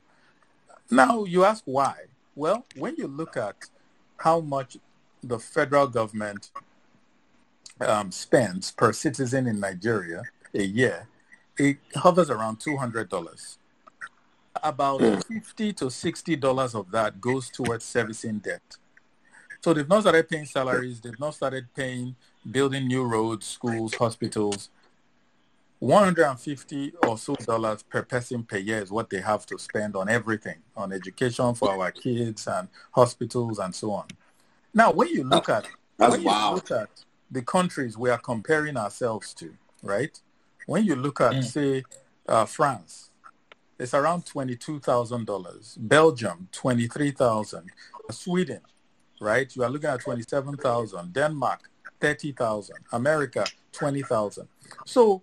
[0.90, 1.94] Now, you ask why?
[2.34, 3.56] Well, when you look at
[4.16, 4.76] how much
[5.22, 6.50] the federal government
[7.80, 10.22] um, spends per citizen in Nigeria
[10.54, 11.08] a year,
[11.56, 13.56] it hovers around $200.
[14.62, 15.24] About Mm.
[15.24, 18.76] 50 to $60 of that goes towards servicing debt.
[19.62, 21.00] So they've not started paying salaries.
[21.00, 22.16] They've not started paying,
[22.50, 24.70] building new roads, schools, hospitals.
[25.80, 30.08] 150 or so dollars per person per year is what they have to spend on
[30.08, 34.06] everything, on education for our kids and hospitals and so on.
[34.74, 35.66] Now, when you look at
[35.98, 36.54] That's when you wow.
[36.54, 36.90] look at
[37.30, 40.18] the countries we are comparing ourselves to, right?
[40.66, 41.44] When you look at, Mm.
[41.44, 41.84] say,
[42.28, 43.10] uh, France,
[43.78, 45.76] it's around twenty-two thousand dollars.
[45.80, 47.70] Belgium, twenty-three thousand.
[48.10, 48.60] Sweden,
[49.20, 49.54] right?
[49.56, 51.12] You are looking at twenty-seven thousand.
[51.14, 52.76] Denmark, thirty thousand.
[52.92, 54.48] America, twenty thousand.
[54.84, 55.22] So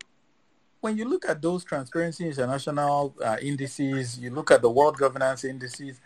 [0.82, 5.44] when you look at those Transparency International uh, indices, you look at the World Governance
[5.44, 6.00] indices,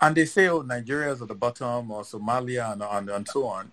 [0.00, 3.46] and they say, oh, Nigeria is at the bottom, or Somalia, and, and, and so
[3.46, 3.70] on,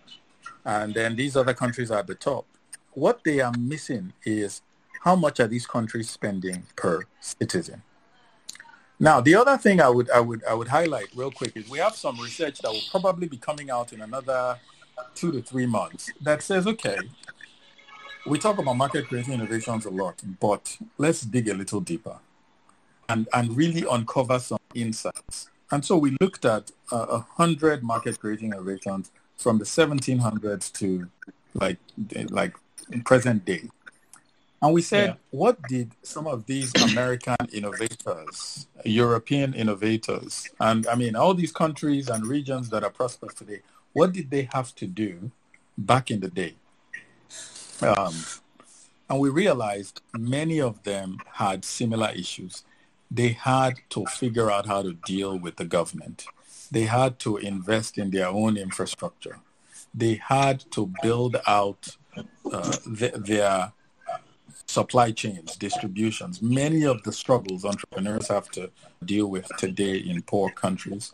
[0.66, 2.46] and then these other countries are at the top.
[2.92, 4.62] What they are missing is
[5.04, 7.82] how much are these countries spending per citizen?
[9.00, 11.80] Now, the other thing I would, I would, I would highlight real quick is we
[11.80, 14.60] have some research that will probably be coming out in another
[15.16, 16.98] two to three months that says, okay,
[18.26, 22.18] we talk about market creating innovations a lot, but let's dig a little deeper
[23.10, 25.50] and, and really uncover some insights.
[25.72, 31.08] And so we looked at uh, a hundred market creating innovations from the 1700s to
[31.54, 31.78] like
[32.30, 32.56] like
[33.06, 33.64] present day.
[34.62, 35.16] And we said, Yeah.
[35.32, 42.10] what did some of these American innovators, European innovators, and I mean all these countries
[42.10, 43.62] and regions that are prosperous today,
[43.93, 45.32] what did they have to do
[45.78, 46.56] back in the day?
[47.82, 48.16] Um,
[49.10, 52.64] and we realized many of them had similar issues.
[53.10, 56.26] They had to figure out how to deal with the government.
[56.72, 59.40] They had to invest in their own infrastructure.
[59.94, 61.98] They had to build out
[62.52, 63.74] uh, th- their
[64.66, 68.72] supply chains, distributions, many of the struggles entrepreneurs have to
[69.04, 71.12] deal with today in poor countries.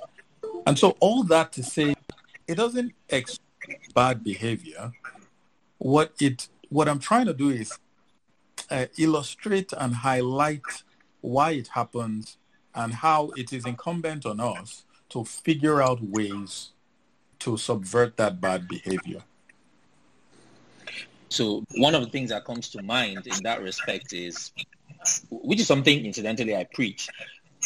[0.67, 1.95] And so all that to say,
[2.47, 3.39] it doesn't excuse
[3.95, 4.91] bad behavior.
[5.79, 7.77] What it what I'm trying to do is
[8.69, 10.83] uh, illustrate and highlight
[11.21, 12.37] why it happens
[12.75, 16.71] and how it is incumbent on us to figure out ways
[17.39, 19.21] to subvert that bad behavior.
[21.29, 24.51] So one of the things that comes to mind in that respect is,
[25.29, 27.09] which is something incidentally I preach,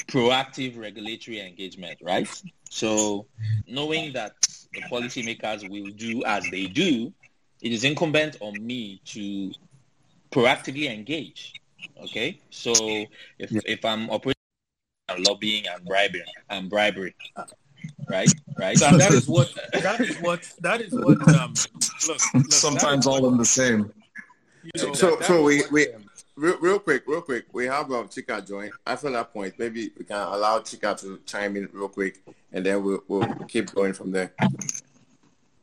[0.08, 2.28] proactive regulatory engagement, right?
[2.70, 3.28] So
[3.68, 4.34] knowing that
[4.74, 7.14] the policymakers will do as they do,
[7.62, 9.52] it is incumbent on me to
[10.32, 11.54] proactively engage.
[12.04, 12.74] Okay, so
[13.40, 14.36] if, if I'm operating
[15.20, 17.16] lobbying and bribery and bribery,
[18.10, 18.78] right, right.
[18.78, 21.28] So that is what that is what that is what.
[21.28, 21.54] Um,
[22.08, 23.92] look, look sometimes all in the same.
[24.64, 25.88] You know, so that, so we we
[26.36, 27.46] real, real quick, real quick.
[27.52, 28.72] We have um, Chika join.
[28.86, 32.84] After that point, maybe we can allow Chika to chime in real quick, and then
[32.84, 34.34] we'll, we'll keep going from there.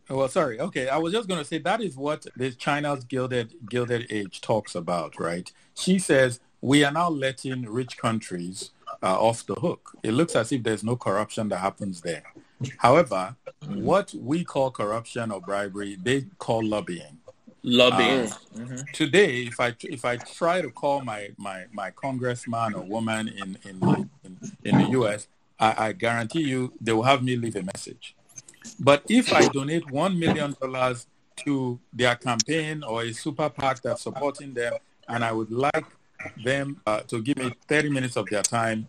[0.08, 0.58] Well, sorry.
[0.58, 4.40] Okay, I was just going to say that is what this China's Gilded Gilded Age
[4.40, 5.50] talks about, right?
[5.74, 8.70] She says we are now letting rich countries
[9.02, 9.92] uh, off the hook.
[10.02, 12.24] It looks as if there's no corruption that happens there.
[12.78, 13.36] However,
[13.66, 17.18] what we call corruption or bribery, they call lobbying.
[17.62, 18.26] Lobbying.
[18.26, 18.76] Uh, mm-hmm.
[18.92, 23.58] Today, if I if I try to call my my, my congressman or woman in
[23.64, 25.28] in, in, in the U.S.,
[25.60, 28.16] I, I guarantee you they will have me leave a message
[28.80, 30.54] but if I donate $1 million
[31.44, 34.74] to their campaign or a super PAC that's supporting them,
[35.08, 35.86] and I would like
[36.44, 38.88] them uh, to give me 30 minutes of their time,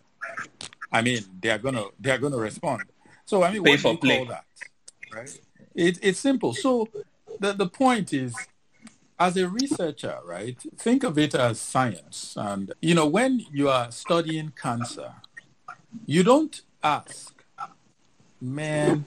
[0.92, 2.82] I mean, they're gonna they're gonna respond.
[3.24, 4.16] So I mean, Pay what do you play.
[4.16, 4.44] call that?
[5.14, 5.40] Right?
[5.74, 6.52] It, it's simple.
[6.52, 6.88] So
[7.38, 8.34] the the point is,
[9.18, 10.58] as a researcher, right?
[10.76, 15.12] Think of it as science, and you know, when you are studying cancer,
[16.06, 17.32] you don't ask,
[18.40, 19.04] man,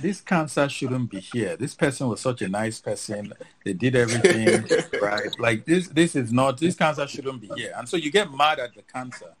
[0.00, 1.56] this cancer shouldn't be here.
[1.56, 3.32] This person was such a nice person.
[3.64, 4.66] They did everything
[5.02, 5.28] right.
[5.38, 6.58] Like this, this is not.
[6.58, 7.72] This cancer shouldn't be here.
[7.76, 9.34] And so you get mad at the cancer.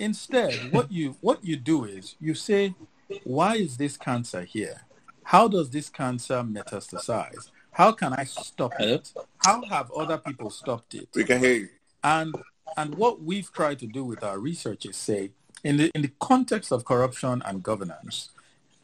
[0.00, 2.74] Instead, what you what you do is you say,
[3.22, 4.82] why is this cancer here?
[5.22, 7.50] How does this cancer metastasize?
[7.70, 9.12] How can I stop it?
[9.38, 11.08] How have other people stopped it?
[11.14, 11.68] We can hear you.
[12.02, 12.34] And
[12.76, 15.30] and what we've tried to do with our research is say,
[15.62, 18.30] in the in the context of corruption and governance,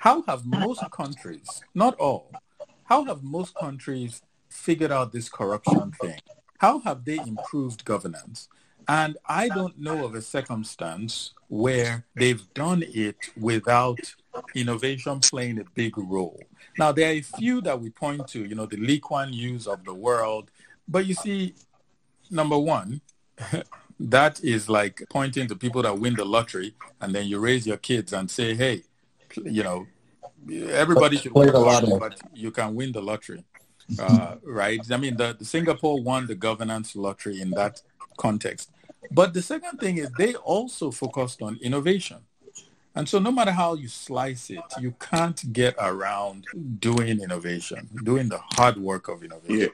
[0.00, 2.32] how have most countries, not all,
[2.84, 6.18] how have most countries figured out this corruption thing?
[6.56, 8.48] How have they improved governance?
[8.88, 14.00] And I don't know of a circumstance where they've done it without
[14.54, 16.42] innovation playing a big role.
[16.78, 19.66] Now, there are a few that we point to, you know, the Lee Kuan Yews
[19.66, 20.50] of the world.
[20.88, 21.54] But you see,
[22.30, 23.02] number one,
[24.00, 27.76] that is like pointing to people that win the lottery and then you raise your
[27.76, 28.84] kids and say, hey,
[29.36, 29.86] you know,
[30.70, 31.98] everybody should Play work the hard, lottery.
[31.98, 33.44] but you can win the lottery,
[33.98, 34.80] uh, right?
[34.90, 37.82] I mean, the, the Singapore won the governance lottery in that
[38.16, 38.70] context.
[39.10, 42.18] But the second thing is they also focused on innovation.
[42.94, 46.46] And so no matter how you slice it, you can't get around
[46.80, 49.70] doing innovation, doing the hard work of innovation.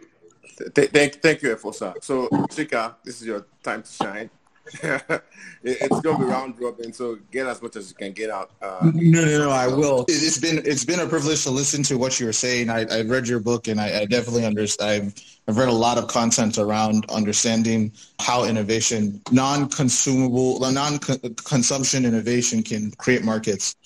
[0.58, 0.68] Yeah.
[0.74, 2.02] Th- thank, thank you, Efosa.
[2.02, 4.30] So, Chika, this is your time to shine.
[5.62, 8.30] It- it's going to be round robin, so get as much as you can get
[8.30, 8.50] out.
[8.62, 9.50] Uh, No, no, no.
[9.50, 10.02] I will.
[10.08, 12.70] It- It's been it's been a privilege to listen to what you were saying.
[12.70, 14.86] I, I read your book, and I, I definitely understand.
[14.90, 15.14] I've
[15.48, 23.22] I've read a lot of content around understanding how innovation, non-consumable, non-consumption innovation can create
[23.24, 23.76] markets.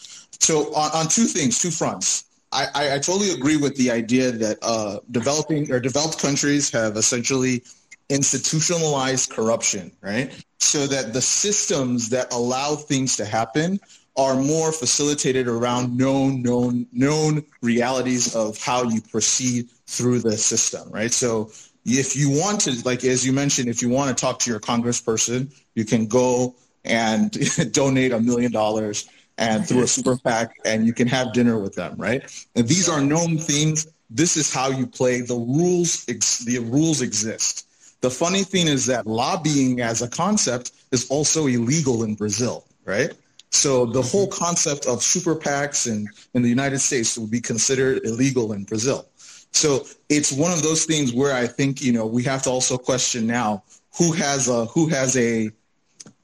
[0.40, 2.24] So on, on two things, two fronts.
[2.52, 6.96] I, I, I totally agree with the idea that uh, developing or developed countries have
[6.96, 7.62] essentially
[8.10, 10.32] institutionalized corruption, right?
[10.58, 13.80] So that the systems that allow things to happen
[14.16, 20.90] are more facilitated around known, known, known realities of how you proceed through the system,
[20.90, 21.12] right?
[21.12, 21.50] So
[21.86, 24.60] if you want to, like as you mentioned, if you want to talk to your
[24.60, 26.54] congressperson, you can go
[26.84, 27.30] and
[27.72, 29.08] donate a million dollars
[29.38, 32.22] and through a super PAC, and you can have dinner with them, right?
[32.54, 33.86] And these are known things.
[34.10, 35.22] This is how you play.
[35.22, 37.66] The rules, the rules exist.
[38.00, 43.12] The funny thing is that lobbying as a concept is also illegal in Brazil, right?
[43.50, 48.04] So the whole concept of super PACs in, in the United States would be considered
[48.04, 49.06] illegal in Brazil.
[49.52, 52.78] So it's one of those things where I think, you know, we have to also
[52.78, 53.64] question now
[53.98, 55.50] who has a, who has a,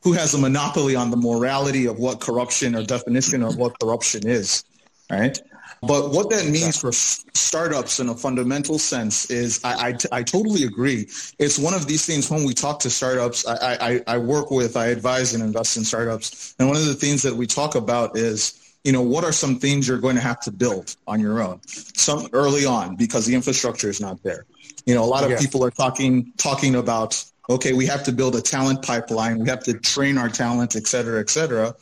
[0.02, 4.26] who has a monopoly on the morality of what corruption or definition of what corruption
[4.26, 4.64] is,
[5.10, 5.36] right?
[5.82, 10.64] But what that means for startups in a fundamental sense is I, I, I, totally
[10.64, 11.02] agree.
[11.38, 14.76] It's one of these things when we talk to startups, I, I, I work with,
[14.76, 16.54] I advise and invest in startups.
[16.58, 19.58] And one of the things that we talk about is, you know, what are some
[19.58, 21.60] things you're going to have to build on your own?
[21.66, 24.46] Some early on because the infrastructure is not there.
[24.86, 25.38] You know, a lot of yeah.
[25.38, 29.62] people are talking talking about okay, we have to build a talent pipeline, we have
[29.64, 31.74] to train our talent, et cetera, et cetera.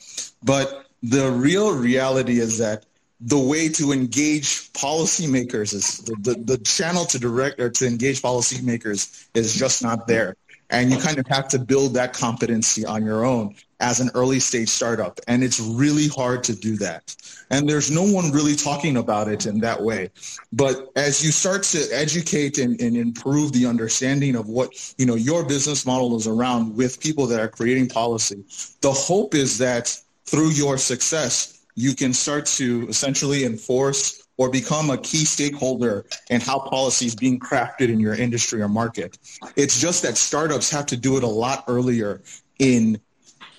[0.43, 2.85] But the real reality is that
[3.27, 8.21] the way to engage policymakers is the, the, the channel to direct or to engage
[8.21, 10.37] policymakers is just not there.
[10.71, 14.41] And you kind of have to build that competency on your own as an early
[14.41, 15.21] stage startup.
[15.29, 17.15] And it's really hard to do that.
[17.51, 20.11] And there's no one really talking about it in that way.
[20.53, 25.15] But as you start to educate and, and improve the understanding of what, you know,
[25.15, 28.45] your business model is around with people that are creating policy,
[28.81, 29.97] the hope is that
[30.27, 36.41] through your success, you can start to essentially enforce or become a key stakeholder in
[36.41, 39.19] how policy is being crafted in your industry or market.
[39.57, 42.23] It's just that startups have to do it a lot earlier
[42.59, 43.01] in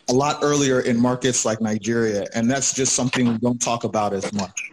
[0.08, 4.14] a lot earlier in markets like Nigeria, and that's just something we don't talk about
[4.14, 4.72] as much.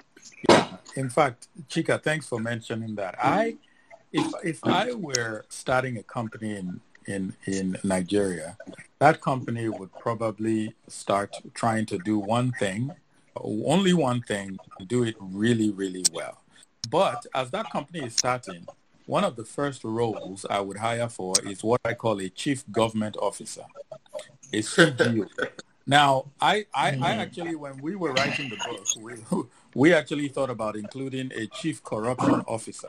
[0.49, 3.15] Yeah, in fact, Chika, thanks for mentioning that.
[3.23, 3.57] I,
[4.13, 8.59] if if I were starting a company in in in Nigeria,
[8.99, 12.95] that company would probably start trying to do one thing
[13.37, 16.43] only one thing, do it really, really well.
[16.91, 18.67] But as that company is starting,
[19.07, 22.65] one of the first roles I would hire for is what I call a chief
[22.71, 23.65] government officer,
[24.53, 25.29] a CGO.
[25.87, 27.05] now, I, I, I, mm-hmm.
[27.05, 29.43] actually, when we were writing the book, we,
[29.75, 32.89] we actually thought about including a chief corruption officer.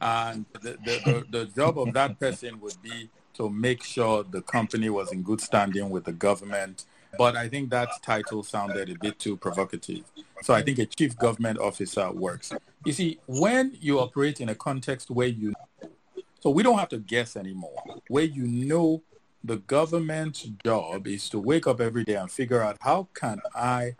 [0.00, 4.42] And the, the, the, the job of that person would be to make sure the
[4.42, 6.84] company was in good standing with the government
[7.18, 10.04] but I think that title sounded a bit too provocative.
[10.42, 12.52] So I think a chief government officer works.
[12.84, 15.54] You see, when you operate in a context where you,
[16.40, 19.02] so we don't have to guess anymore, where you know
[19.42, 23.96] the government's job is to wake up every day and figure out how can I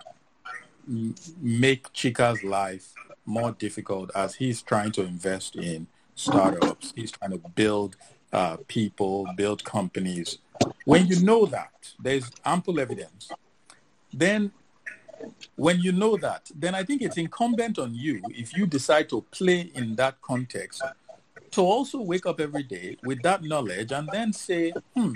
[1.41, 2.93] make Chika's life
[3.27, 6.93] more difficult as he's trying to invest in startups.
[6.95, 7.97] He's trying to build
[8.33, 10.39] uh, people, build companies
[10.85, 13.31] when you know that, there's ample evidence,
[14.13, 14.53] then
[15.57, 19.23] when you know that, then I think it's incumbent on you, if you decide to
[19.31, 20.83] play in that context,
[21.53, 25.13] to also wake up every day with that knowledge and then say, hmm,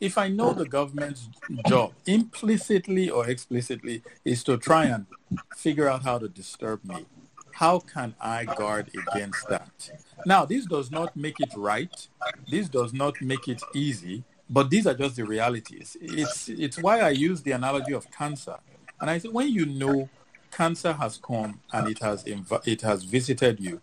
[0.00, 1.28] if I know the government's
[1.66, 5.06] job, implicitly or explicitly, is to try and
[5.54, 7.06] figure out how to disturb me,
[7.52, 9.90] how can I guard against that?
[10.26, 12.08] Now, this does not make it right.
[12.50, 14.24] This does not make it easy.
[14.52, 15.96] But these are just the realities.
[15.98, 18.56] It's, it's why I use the analogy of cancer.
[19.00, 20.10] And I think when you know
[20.50, 23.80] cancer has come and it has, inv- it has visited you,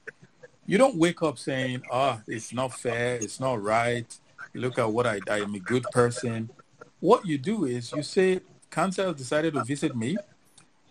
[0.68, 4.16] you don't wake up saying, oh, it's not fair, it's not right,
[4.54, 6.52] look at what I, I am a good person.
[7.00, 10.18] What you do is you say, cancer has decided to visit me.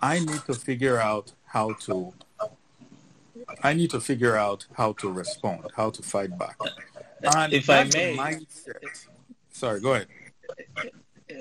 [0.03, 2.13] I need to figure out how to
[3.63, 6.59] I need to figure out how to respond, how to fight back.
[7.23, 9.07] And if I may, mindset
[9.59, 10.07] Sorry, go ahead.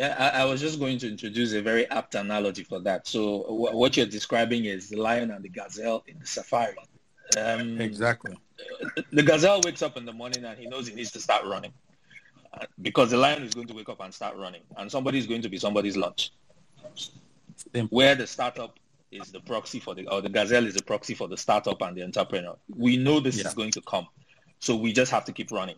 [0.02, 3.08] I, I, was just going to introduce a very apt analogy for that.
[3.08, 6.76] So w- what you're describing is the lion and the gazelle in the safari.
[7.38, 8.36] Um, exactly.
[9.12, 11.72] The gazelle wakes up in the morning and he knows he needs to start running
[12.54, 15.28] uh, because the lion is going to wake up and start running and somebody is
[15.28, 16.32] going to be somebody's lunch.
[17.90, 18.80] Where the startup
[19.12, 21.96] is the proxy for the, or the gazelle is the proxy for the startup and
[21.96, 22.58] the entrepreneur.
[22.76, 23.48] We know this yeah.
[23.48, 24.08] is going to come.
[24.60, 25.78] So we just have to keep running.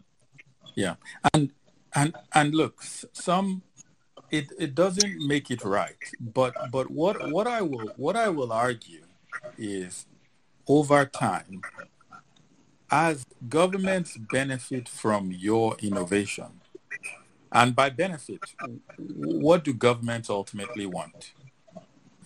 [0.76, 0.96] Yeah.
[1.34, 1.52] And
[1.96, 2.82] and and look,
[3.14, 3.64] some
[4.32, 5.96] it, it doesn't make it right.
[6.20, 9.04] But but what what I will what I will argue
[9.58, 10.06] is
[10.68, 11.64] over time,
[12.92, 16.62] as governments benefit from your innovation,
[17.52, 18.54] and by benefit,
[18.98, 21.34] what do governments ultimately want?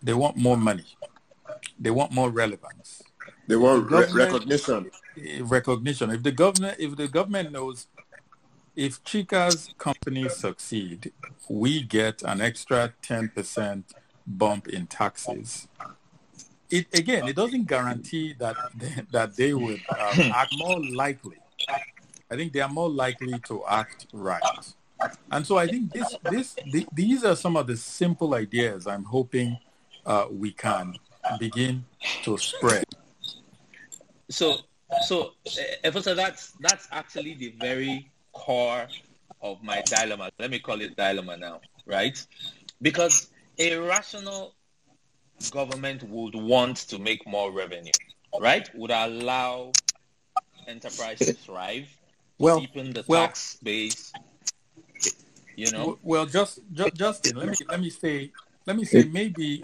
[0.01, 0.97] They want more money.
[1.79, 3.03] They want more relevance.
[3.47, 4.91] They want the re- recognition.
[5.17, 6.09] Eh, recognition.
[6.11, 7.87] If the government if the government knows
[8.75, 11.11] if Chika's company succeed,
[11.49, 13.83] we get an extra 10%
[14.25, 15.67] bump in taxes.
[16.69, 21.37] It again, it doesn't guarantee that they, that they would um, act more likely.
[22.31, 24.41] I think they are more likely to act right.
[25.31, 29.03] And so I think this, this, the, these are some of the simple ideas I'm
[29.03, 29.57] hoping
[30.05, 30.95] uh, we can
[31.39, 31.85] begin
[32.23, 32.85] to spread.
[34.29, 34.59] So,
[35.05, 35.33] so,
[35.83, 38.87] uh, that's that's actually the very core
[39.41, 40.31] of my dilemma.
[40.39, 42.17] Let me call it dilemma now, right?
[42.81, 44.55] Because a rational
[45.51, 47.91] government would want to make more revenue,
[48.39, 48.69] right?
[48.75, 49.71] Would allow
[50.67, 51.87] enterprise to thrive,
[52.39, 54.11] well, deepen the well, tax base.
[55.55, 55.99] You know.
[56.01, 58.31] Well, just, just Justin, let me let me say
[58.65, 59.63] let me say maybe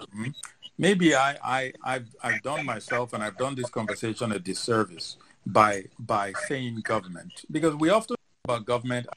[0.77, 5.85] maybe I, I I've I've done myself and I've done this conversation a disservice by
[5.97, 8.17] by saying government because we often
[8.49, 9.07] about government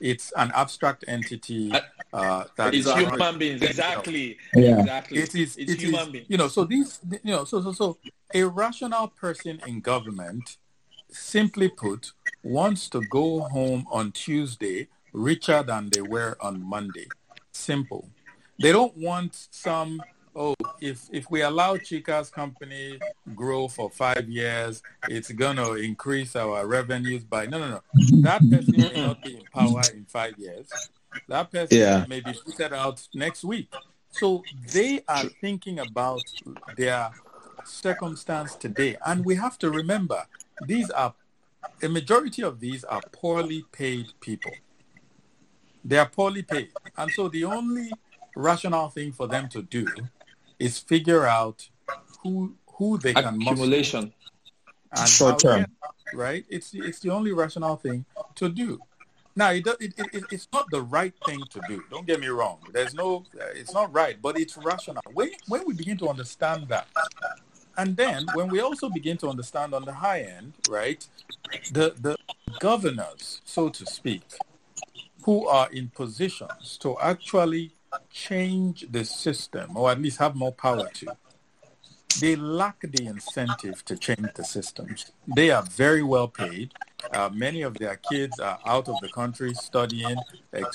[0.00, 1.72] it's an abstract entity
[2.12, 4.80] uh, that is human beings exactly yeah.
[4.80, 5.18] exactly.
[5.18, 6.26] It is it's it human is, beings.
[6.28, 7.98] you know so these you know so so so
[8.34, 10.56] a rational person in government
[11.10, 12.12] simply put
[12.42, 17.06] wants to go home on Tuesday richer than they were on Monday.
[17.52, 18.08] Simple.
[18.58, 20.02] They don't want some
[20.34, 22.98] oh, if if we allow Chika's company
[23.34, 27.80] grow for five years, it's gonna increase our revenues by no, no, no.
[28.22, 30.68] That person may not be in power in five years.
[31.28, 32.04] That person yeah.
[32.08, 33.72] may be put out next week.
[34.10, 36.22] So they are thinking about
[36.76, 37.10] their
[37.64, 40.26] circumstance today, and we have to remember
[40.66, 41.14] these are
[41.82, 44.52] a majority of these are poorly paid people.
[45.84, 47.90] They are poorly paid, and so the only
[48.34, 49.86] rational thing for them to do
[50.62, 51.68] is figure out
[52.22, 54.12] who who they can accumulation
[55.06, 55.66] short term,
[56.14, 56.44] right?
[56.48, 58.04] It's it's the only rational thing
[58.36, 58.80] to do.
[59.34, 61.82] Now, it, it, it, it's not the right thing to do.
[61.90, 62.58] Don't get me wrong.
[62.70, 65.02] There's no, uh, it's not right, but it's rational.
[65.14, 66.86] When, when we begin to understand that,
[67.78, 71.06] and then when we also begin to understand on the high end, right,
[71.72, 72.16] the, the
[72.60, 74.22] governors, so to speak,
[75.24, 77.72] who are in positions to actually
[78.10, 81.16] change the system, or at least have more power to,
[82.20, 85.12] they lack the incentive to change the systems.
[85.34, 86.72] They are very well paid.
[87.12, 90.16] Uh, many of their kids are out of the country studying,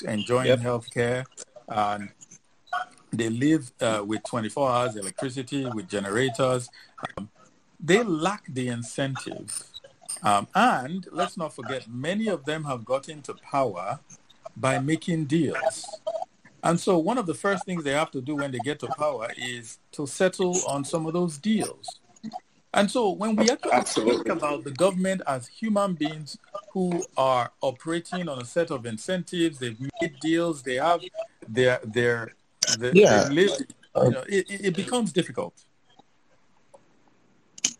[0.04, 0.60] enjoying yep.
[0.60, 1.24] health care,
[1.68, 2.10] and
[3.12, 6.68] they live uh, with 24 hours electricity, with generators.
[7.16, 7.30] Um,
[7.80, 9.64] they lack the incentive.
[10.22, 14.00] Um, and let's not forget, many of them have got into power
[14.56, 15.86] by making deals.
[16.62, 18.88] And so one of the first things they have to do when they get to
[18.88, 22.00] power is to settle on some of those deals.
[22.74, 24.24] And so when we actually Absolutely.
[24.24, 26.36] think about the government as human beings
[26.72, 31.00] who are operating on a set of incentives, they've made deals, they have
[31.48, 32.32] their their,
[32.78, 33.28] their yeah.
[33.30, 33.50] You
[33.94, 35.54] uh, know, it, it becomes difficult.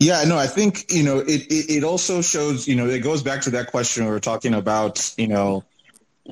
[0.01, 3.23] Yeah, no, I think, you know, it, it, it also shows, you know, it goes
[3.23, 5.65] back to that question we were talking about, you know,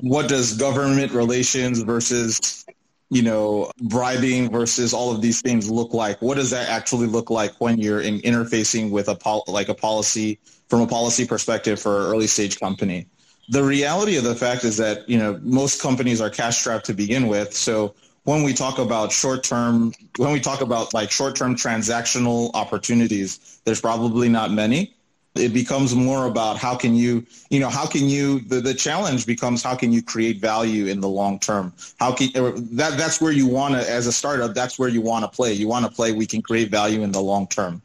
[0.01, 2.65] what does government relations versus
[3.09, 6.21] you know bribing versus all of these things look like?
[6.21, 9.73] What does that actually look like when you're in interfacing with a pol- like a
[9.73, 10.39] policy
[10.69, 13.07] from a policy perspective for an early stage company?
[13.49, 16.93] The reality of the fact is that you know most companies are cash strapped to
[16.93, 17.53] begin with.
[17.53, 22.51] So when we talk about short term when we talk about like short term transactional
[22.53, 24.96] opportunities there's probably not many
[25.39, 29.25] it becomes more about how can you you know how can you the, the challenge
[29.25, 31.73] becomes how can you create value in the long term?
[31.99, 32.29] How can
[32.75, 35.53] that that's where you want to as a startup that's where you want to play.
[35.53, 37.81] You want to play we can create value in the long term.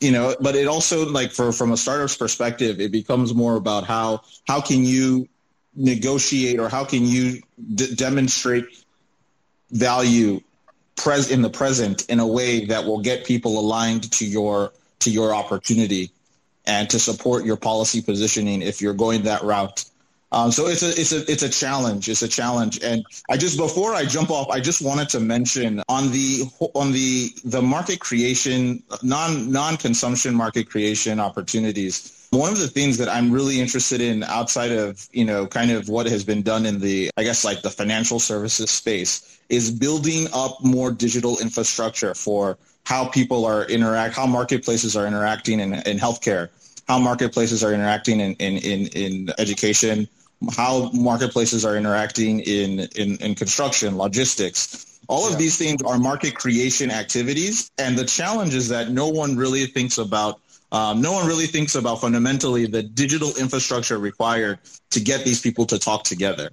[0.00, 3.84] You know but it also like for from a startup's perspective it becomes more about
[3.84, 5.28] how how can you
[5.74, 7.42] negotiate or how can you
[7.74, 8.66] d- demonstrate
[9.70, 10.40] value
[10.96, 15.10] pres in the present in a way that will get people aligned to your to
[15.10, 16.11] your opportunity
[16.64, 19.84] and to support your policy positioning if you're going that route.
[20.32, 22.08] Um, so it's a it's a it's a challenge.
[22.08, 22.82] It's a challenge.
[22.82, 26.44] And I just before I jump off, I just wanted to mention on the
[26.74, 32.26] on the the market creation non non consumption market creation opportunities.
[32.30, 35.90] One of the things that I'm really interested in outside of you know kind of
[35.90, 40.28] what has been done in the I guess like the financial services space is building
[40.32, 45.98] up more digital infrastructure for how people are interact, how marketplaces are interacting in, in
[45.98, 46.48] healthcare,
[46.88, 50.08] how marketplaces are interacting in, in, in, in education,
[50.56, 54.98] how marketplaces are interacting in, in, in construction, logistics.
[55.08, 55.38] All of yeah.
[55.38, 57.70] these things are market creation activities.
[57.78, 60.40] And the challenge is that no one really thinks about
[60.72, 64.58] um, no one really thinks about fundamentally the digital infrastructure required
[64.92, 66.50] to get these people to talk together.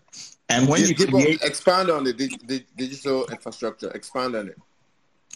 [0.49, 4.57] And when you, you create, expand on the, the digital infrastructure, expand on it.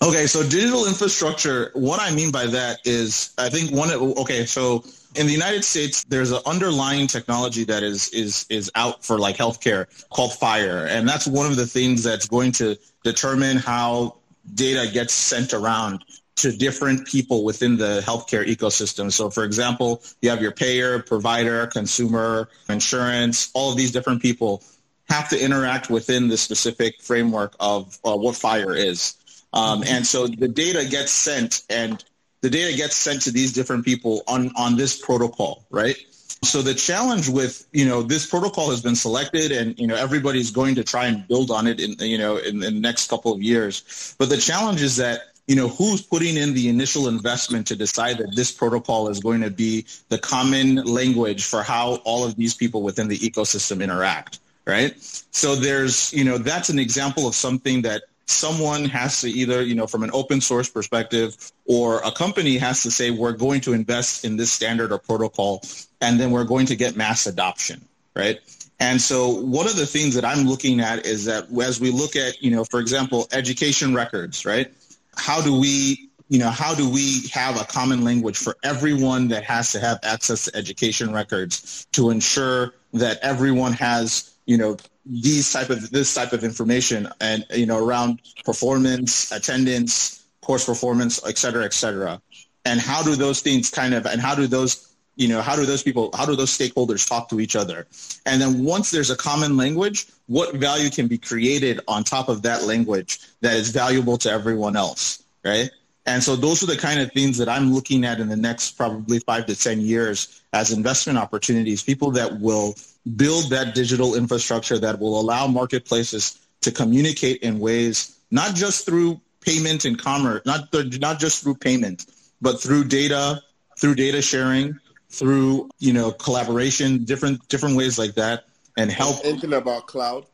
[0.01, 4.83] Okay, so digital infrastructure, what I mean by that is I think one okay, so
[5.15, 9.37] in the United States there's an underlying technology that is is is out for like
[9.37, 14.15] healthcare called FHIR and that's one of the things that's going to determine how
[14.55, 16.03] data gets sent around
[16.35, 19.11] to different people within the healthcare ecosystem.
[19.11, 24.63] So for example, you have your payer, provider, consumer, insurance, all of these different people
[25.09, 29.15] have to interact within the specific framework of uh, what FHIR is.
[29.53, 32.03] Um, and so the data gets sent and
[32.41, 35.95] the data gets sent to these different people on, on this protocol, right?
[36.43, 40.51] So the challenge with, you know, this protocol has been selected and, you know, everybody's
[40.51, 43.31] going to try and build on it in, you know, in, in the next couple
[43.31, 44.15] of years.
[44.17, 48.17] But the challenge is that you know, who's putting in the initial investment to decide
[48.19, 52.53] that this protocol is going to be the common language for how all of these
[52.53, 54.95] people within the ecosystem interact, right?
[55.31, 59.75] So there's, you know, that's an example of something that someone has to either, you
[59.75, 63.73] know, from an open source perspective or a company has to say, we're going to
[63.73, 65.61] invest in this standard or protocol,
[66.01, 67.83] and then we're going to get mass adoption,
[68.15, 68.39] right?
[68.79, 72.15] And so one of the things that I'm looking at is that as we look
[72.15, 74.71] at, you know, for example, education records, right?
[75.15, 79.43] how do we you know how do we have a common language for everyone that
[79.43, 85.51] has to have access to education records to ensure that everyone has you know these
[85.51, 91.37] type of this type of information and you know around performance attendance course performance et
[91.37, 92.21] cetera et cetera.
[92.65, 95.65] And how do those things kind of and how do those you know how do
[95.65, 97.87] those people how do those stakeholders talk to each other?
[98.25, 102.43] And then once there's a common language what value can be created on top of
[102.43, 105.69] that language that is valuable to everyone else right?
[106.05, 108.71] And so those are the kind of things that i'm looking at in the next
[108.71, 112.75] probably five to ten years as investment opportunities people that will
[113.15, 119.19] build that digital infrastructure that will allow marketplaces to communicate in ways not just through
[119.41, 122.05] payment and commerce not, not just through payment
[122.41, 123.41] but through data
[123.77, 124.79] through data sharing
[125.13, 128.45] through you know collaboration, different different ways like that,
[128.77, 129.17] and help.
[129.23, 130.25] Anything about cloud?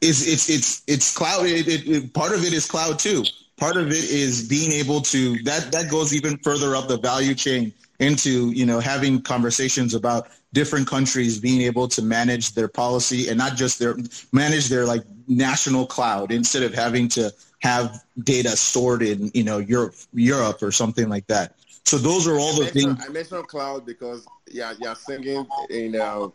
[0.00, 1.46] It's it's it's it's cloud.
[1.46, 3.22] It, it, it, part of it is cloud too.
[3.58, 7.34] Part of it is being able to that that goes even further up the value
[7.34, 13.28] chain into you know having conversations about different countries being able to manage their policy
[13.28, 13.96] and not just their
[14.32, 19.58] manage their like national cloud instead of having to have data stored in you know
[19.58, 21.54] Europe Europe or something like that.
[21.84, 23.04] So those are all the I things.
[23.04, 26.28] I mentioned cloud because yeah, you're singing in uh,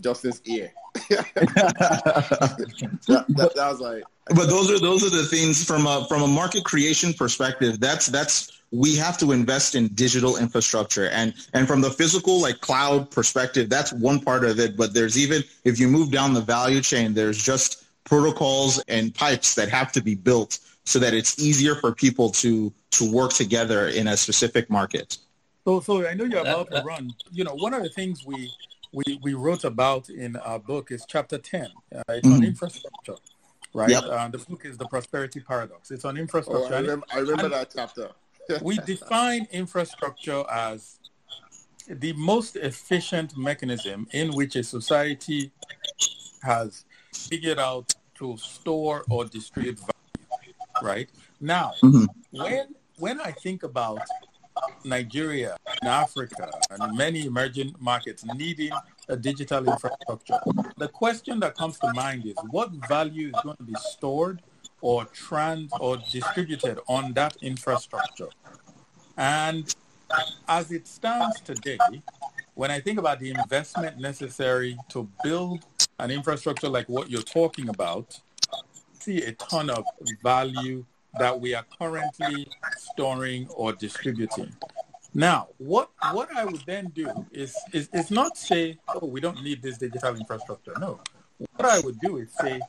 [0.00, 0.72] Justin's ear.
[1.08, 1.26] that,
[3.06, 4.02] that, that, was like.
[4.26, 7.80] But those are those are the things from a from a market creation perspective.
[7.80, 12.60] That's that's we have to invest in digital infrastructure and and from the physical like
[12.60, 16.40] cloud perspective that's one part of it but there's even if you move down the
[16.40, 21.38] value chain there's just protocols and pipes that have to be built so that it's
[21.38, 25.18] easier for people to to work together in a specific market.
[25.66, 27.12] So, so I know you're about to run.
[27.30, 28.50] You know, one of the things we
[28.92, 31.66] we, we wrote about in our book is chapter 10.
[31.94, 32.36] Uh, it's mm-hmm.
[32.36, 33.16] on infrastructure,
[33.74, 33.90] right?
[33.90, 34.04] Yep.
[34.04, 35.90] Uh, the book is The Prosperity Paradox.
[35.90, 36.72] It's on infrastructure.
[36.72, 38.08] Oh, I remember, I remember that chapter.
[38.62, 40.98] We define infrastructure as
[41.88, 45.50] the most efficient mechanism in which a society
[46.42, 49.98] has figured out to store or distribute value
[50.82, 51.08] right?
[51.40, 52.04] Now, mm-hmm.
[52.30, 54.00] when when I think about
[54.84, 58.72] Nigeria and Africa and many emerging markets needing
[59.08, 60.40] a digital infrastructure,
[60.76, 64.42] the question that comes to mind is what value is going to be stored
[64.80, 68.28] or trans or distributed on that infrastructure?
[69.16, 69.74] And
[70.48, 71.78] as it stands today,
[72.54, 75.64] when I think about the investment necessary to build
[75.98, 78.20] an infrastructure like what you're talking about,
[78.52, 78.58] I
[78.98, 79.84] see a ton of
[80.22, 80.84] value
[81.18, 84.54] that we are currently storing or distributing.
[85.14, 89.42] Now, what what I would then do is, is is not say, oh, we don't
[89.42, 90.74] need this digital infrastructure.
[90.78, 91.00] No.
[91.56, 92.60] What I would do is say,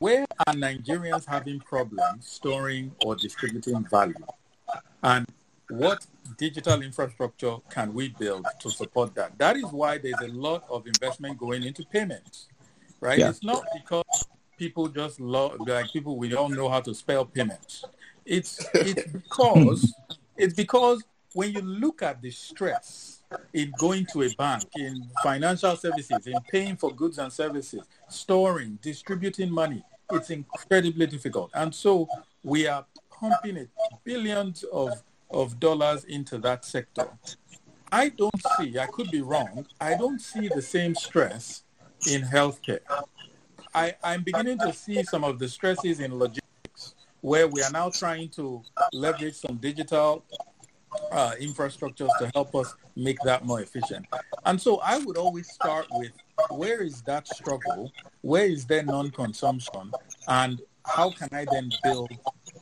[0.00, 4.14] where are Nigerians having problems storing or distributing value?
[5.02, 5.26] And
[5.68, 6.06] what
[6.38, 9.38] digital infrastructure can we build to support that?
[9.38, 12.48] That is why there's a lot of investment going into payments,
[13.00, 13.18] right?
[13.18, 13.28] Yeah.
[13.28, 14.26] It's not because
[14.58, 17.84] people just love like people we don't know how to spell payments.
[18.24, 19.94] It's it's because
[20.36, 21.02] it's because
[21.34, 23.20] when you look at the stress
[23.52, 28.78] in going to a bank, in financial services, in paying for goods and services, storing,
[28.82, 31.50] distributing money, it's incredibly difficult.
[31.54, 32.08] And so
[32.42, 33.68] we are pumping it
[34.04, 37.08] billions of, of dollars into that sector.
[37.92, 41.64] I don't see, I could be wrong, I don't see the same stress
[42.10, 42.80] in healthcare.
[43.74, 47.90] I, I'm beginning to see some of the stresses in logistics where we are now
[47.90, 50.24] trying to leverage some digital
[51.12, 54.06] uh, infrastructures to help us make that more efficient.
[54.44, 56.12] And so I would always start with
[56.50, 57.92] where is that struggle?
[58.22, 59.92] Where is there non-consumption?
[60.28, 62.10] And how can I then build,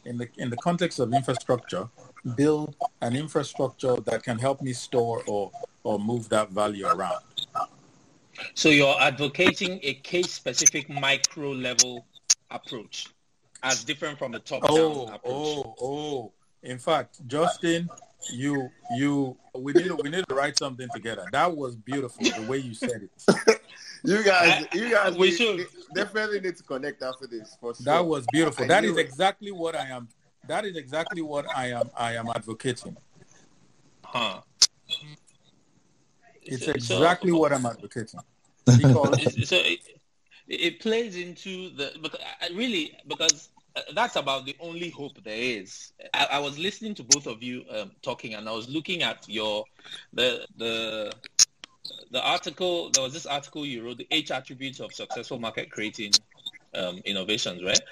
[0.04, 1.88] in the, in the context of infrastructure,
[2.36, 5.50] build an infrastructure that can help me store or,
[5.84, 7.22] or move that value around?
[8.54, 12.06] So you're advocating a case-specific micro-level
[12.50, 13.08] approach.
[13.64, 15.22] as different from the top Oh, down approach.
[15.34, 16.32] oh, oh.
[16.62, 17.88] In fact, Justin,
[18.32, 21.24] you you we need we need to write something together.
[21.32, 23.60] That was beautiful the way you said it.
[24.04, 25.66] You guys, you guys, We need- should.
[25.92, 27.84] definitely need to connect after this for sure.
[27.84, 28.62] That was beautiful.
[28.64, 29.00] I That knew is it.
[29.00, 30.06] exactly what I am.
[30.46, 31.90] That is exactly what I am.
[31.96, 32.96] I am advocating.
[34.04, 34.40] Huh.
[36.42, 38.20] It's So- exactly so- what I'm advocating.
[38.66, 39.80] Because so it,
[40.46, 43.48] it plays into the because I- really because
[43.94, 45.92] that's about the only hope there is.
[46.14, 49.28] I, I was listening to both of you um, talking, and I was looking at
[49.28, 49.66] your
[50.12, 51.14] the the
[52.10, 52.90] the article.
[52.90, 56.22] There was this article you wrote, the eight attributes of successful market creating
[56.74, 57.82] um, innovations, right?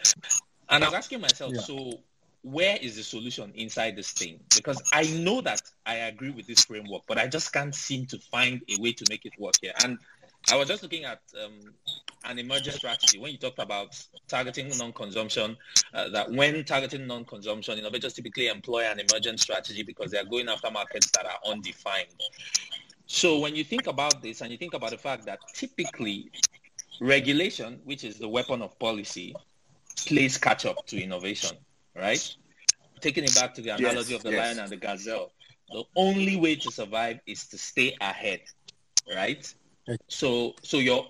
[0.69, 1.61] And I was asking myself, Yeah.
[1.61, 2.01] so
[2.43, 4.41] where is the solution inside this thing?
[4.55, 8.19] Because I know that I agree with this framework, but I just can't seem to
[8.19, 9.75] find a way to make it work here.
[9.77, 9.99] And
[10.51, 11.75] I was just looking at um,
[12.25, 15.57] an emergent strategy when you talked about targeting non-consumption.
[15.93, 20.49] Uh, that when targeting non-consumption, innovators typically employ an emergent strategy because they are going
[20.49, 22.07] after markets that are undefined.
[23.07, 26.31] So when you think about this and you think about the fact that typically
[27.01, 29.35] regulation, which is the weapon of policy,
[30.07, 31.57] plays catch up to innovation,
[31.97, 32.37] right?
[33.01, 34.47] Taking it back to the analogy Yes, of the yes.
[34.47, 35.33] lion and the gazelle,
[35.73, 38.41] the only way to survive is to stay ahead,
[39.13, 39.53] right?
[40.09, 41.07] So so you're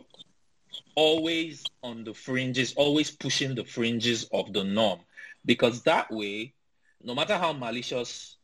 [0.94, 5.00] always on the fringes, always pushing the fringes of the norm.
[5.44, 6.54] Because that way,
[7.02, 8.36] no matter how malicious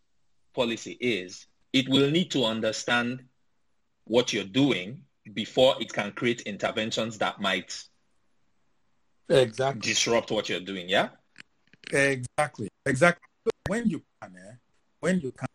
[0.54, 3.24] policy is, it will need to understand
[4.04, 5.02] what you're doing
[5.32, 7.82] before it can create interventions that might
[9.28, 10.88] exactly, disrupt what you're doing.
[10.88, 11.08] Yeah.
[11.92, 13.22] exactly, exactly.
[13.66, 14.54] When you can, eh,
[15.00, 15.48] when you can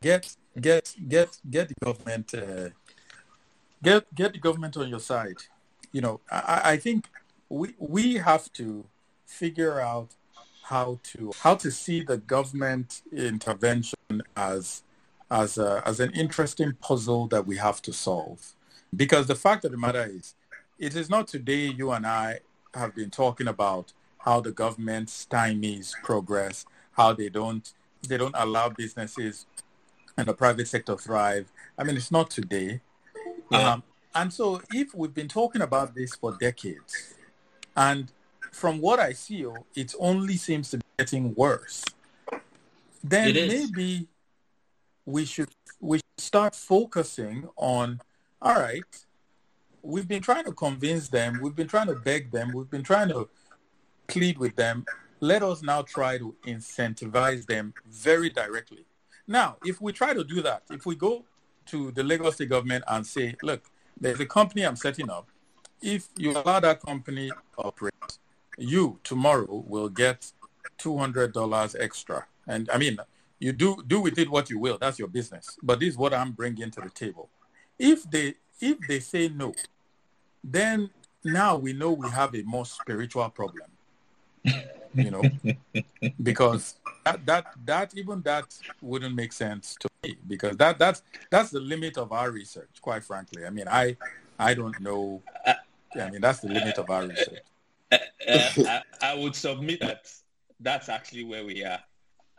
[0.00, 2.68] get get get get the government uh,
[3.82, 5.36] get get the government on your side.
[5.92, 7.08] You know, I, I think
[7.48, 8.84] we we have to
[9.26, 10.10] figure out
[10.62, 14.82] how to how to see the government intervention as
[15.30, 18.52] as a, as an interesting puzzle that we have to solve.
[18.94, 20.34] Because the fact of the matter is,
[20.78, 22.40] it is not today you and I
[22.74, 27.72] have been talking about how the government stymies progress, how they don't
[28.08, 29.46] they don't allow businesses
[30.16, 31.50] and the private sector thrive.
[31.78, 32.80] I mean, it's not today.
[33.52, 33.72] Yeah.
[33.74, 33.82] Um,
[34.14, 37.14] and so if we've been talking about this for decades,
[37.76, 38.10] and
[38.50, 41.84] from what I see, it only seems to be getting worse,
[43.02, 44.08] then maybe
[45.04, 45.48] we should
[45.80, 48.00] we should start focusing on
[48.40, 48.84] all right
[49.82, 53.08] we've been trying to convince them we've been trying to beg them we've been trying
[53.08, 53.28] to
[54.06, 54.84] plead with them.
[55.20, 58.84] Let us now try to incentivize them very directly.
[59.26, 61.24] Now if we try to do that if we go
[61.66, 63.62] to the lagos state government and say look
[64.00, 65.28] there's a company i'm setting up.
[65.80, 67.94] If you allow that company to operate
[68.58, 70.30] you tomorrow will get
[70.78, 72.26] $200 extra.
[72.46, 72.98] And i mean
[73.38, 74.78] you do do with it what you will.
[74.78, 75.58] That's your business.
[75.62, 77.28] But this is what i'm bringing to the table.
[77.78, 79.54] If they if they say no
[80.44, 80.90] then
[81.24, 83.66] now we know we have a more spiritual problem
[84.94, 85.22] you know
[86.22, 91.50] because that that that even that wouldn't make sense to me because that that's that's
[91.50, 93.96] the limit of our research quite frankly i mean i
[94.38, 97.42] i don't know i mean that's the limit of our research
[98.26, 100.08] Uh, I, I would submit that
[100.60, 101.80] that's actually where we are.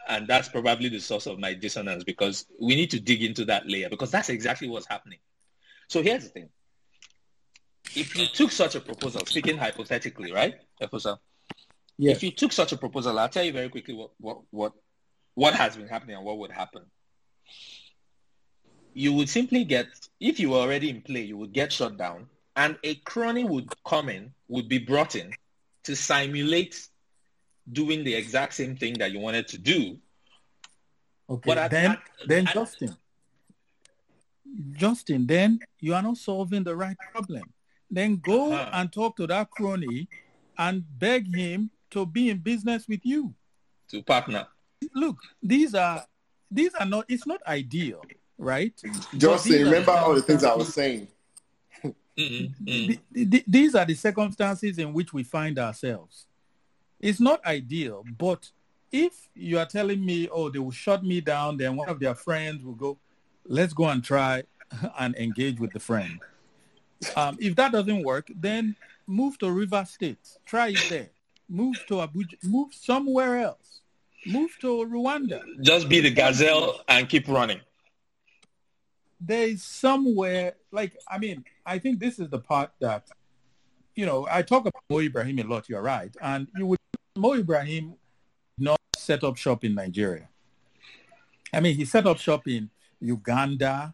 [0.08, 3.70] And that's probably the source of my dissonance because we need to dig into that
[3.70, 5.20] layer because that's exactly what's happening.
[5.88, 6.50] So here's the thing.
[7.96, 11.20] If you took such a proposal, speaking hypothetically, right, Efosa?
[11.98, 12.18] Yes.
[12.18, 14.74] If you took such a proposal, I'll tell you very quickly what, what, what,
[15.36, 16.84] what has been happening and what would happen.
[18.94, 19.88] You would simply get,
[20.20, 23.68] if you were already in play, you would get shut down and a crony would
[23.86, 25.32] come in, would be brought in
[25.84, 26.88] to simulate
[27.72, 29.98] doing the exact same thing that you wanted to do.
[31.30, 31.48] Okay.
[31.48, 32.96] But at- then, at- then at- Justin,
[34.74, 37.44] Justin, then you are not solving the right problem.
[37.90, 38.70] Then go Uh-huh.
[38.74, 40.08] and talk to that crony
[40.58, 43.34] and beg him to be in business with you.
[43.90, 44.48] To partner.
[44.94, 46.06] Look, these are
[46.52, 47.06] these are not.
[47.08, 48.02] It's not ideal,
[48.38, 48.74] right?
[49.18, 51.08] Just these are remember the all the things I was saying.
[51.84, 52.88] Mm-mm, mm.
[52.88, 56.28] Th- th- th- these are the circumstances in which we find ourselves.
[57.00, 58.50] It's not ideal, but
[58.92, 62.14] if you are telling me, oh, they will shut me down, then one of their
[62.14, 63.00] friends will go,
[63.46, 64.44] let's go and try
[65.00, 66.20] and engage with the friend.
[67.16, 68.76] Um, if that doesn't work, then
[69.08, 70.38] move to River State.
[70.46, 71.10] Try it there.
[71.50, 72.36] Move to Abuja.
[72.44, 73.82] Move somewhere else.
[74.26, 75.42] Move to Rwanda.
[75.62, 77.60] Just be the gazelle and keep running.
[79.20, 83.08] there is somewhere like I mean, I think this is the part that
[83.96, 85.70] you know, I talk about Mo Ibrahim a lot.
[85.70, 86.80] You're right, and you would
[87.16, 87.96] Mo Ibrahim
[88.58, 90.28] not set up shop in Nigeria.
[91.54, 92.70] I mean, he set up shop in
[93.00, 93.94] Uganda.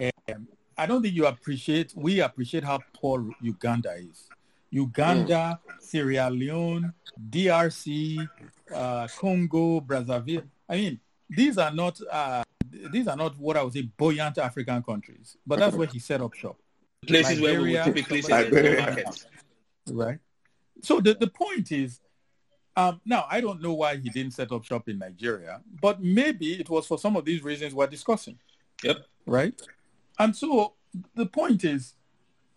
[0.00, 1.92] Um, I don't think you appreciate.
[1.96, 4.28] We appreciate how poor Uganda is.
[4.70, 5.82] Uganda, mm.
[5.82, 6.92] Sierra Leone,
[7.30, 8.28] DRC,
[8.74, 10.44] uh, Congo, Brazzaville.
[10.68, 12.42] I mean, these are not uh,
[12.92, 16.20] these are not what I would say buoyant African countries, but that's where he set
[16.20, 16.58] up shop.
[17.06, 19.04] Places Liberia, where we would typically say.
[19.90, 20.18] Right.
[20.82, 22.00] So the, the point is,
[22.76, 26.60] um, now I don't know why he didn't set up shop in Nigeria, but maybe
[26.60, 28.38] it was for some of these reasons we're discussing.
[28.82, 28.98] Yep.
[29.26, 29.60] Right.
[30.18, 30.74] And so
[31.14, 31.94] the point is,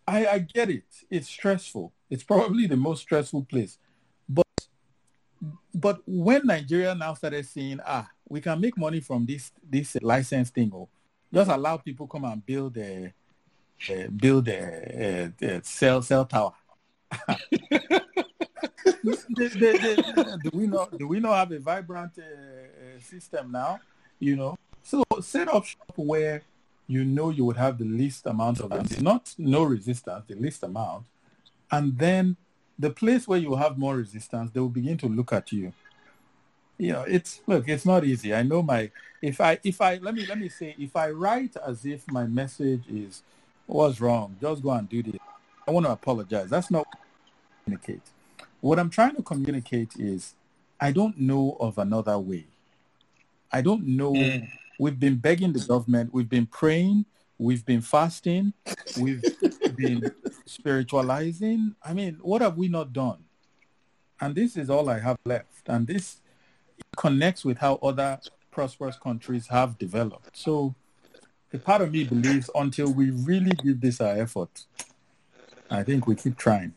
[0.08, 0.84] I, I get it.
[1.10, 1.94] It's stressful.
[2.12, 3.78] It's probably the most stressful place.
[4.28, 4.46] But
[5.74, 10.50] but when Nigeria now started saying, ah, we can make money from this this license
[10.50, 10.90] thing, or
[11.34, 13.14] just allow people come and build a,
[13.90, 16.54] a build a, a, a cell cell tower.
[19.04, 23.80] do we not do we not have a vibrant uh, uh, system now?
[24.20, 26.44] You know, so set up shop where
[26.88, 31.06] you know you would have the least amount of not no resistance, the least amount,
[31.72, 32.38] and then
[32.78, 35.72] the place where you have more resistance, they will begin to look at you.
[36.78, 38.34] You know, it's look, it's not easy.
[38.34, 38.90] I know my
[39.22, 42.26] if I if I let me let me say if I write as if my
[42.26, 43.22] message is
[43.68, 45.20] what's wrong, just go and do this.
[45.68, 46.50] I want to apologize.
[46.50, 46.88] That's not
[47.64, 48.02] communicate.
[48.62, 50.34] What I'm trying to communicate is
[50.80, 52.46] I don't know of another way.
[53.52, 54.14] I don't know.
[54.14, 54.50] Mm.
[54.80, 56.12] We've been begging the government.
[56.12, 57.06] We've been praying.
[57.38, 58.54] We've been fasting.
[59.00, 59.22] We've
[59.76, 60.12] been
[60.46, 61.76] spiritualizing.
[61.84, 63.24] I mean, what have we not done?
[64.20, 65.68] And this is all I have left.
[65.68, 66.22] And this
[66.96, 68.20] connects with how other
[68.52, 70.38] prosperous countries have developed.
[70.38, 70.76] So
[71.54, 74.66] a part of me believes until we really give this our effort,
[75.70, 76.74] I think we keep trying.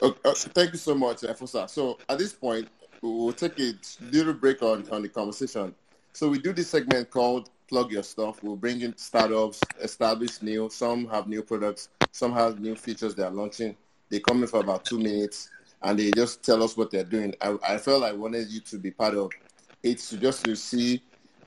[0.00, 1.68] Okay, uh, thank you so much, Efosa.
[1.68, 2.68] So at this point,
[3.02, 3.74] we'll take a
[4.12, 5.74] little break on, on the conversation.
[6.12, 8.42] So we do this segment called Plug Your Stuff.
[8.42, 10.68] We'll bring in startups, establish new.
[10.70, 11.88] Some have new products.
[12.12, 13.76] Some have new features they are launching.
[14.08, 15.50] They come in for about two minutes
[15.82, 17.34] and they just tell us what they're doing.
[17.40, 19.30] I, I felt I wanted you to be part of
[19.82, 21.02] it, to just to see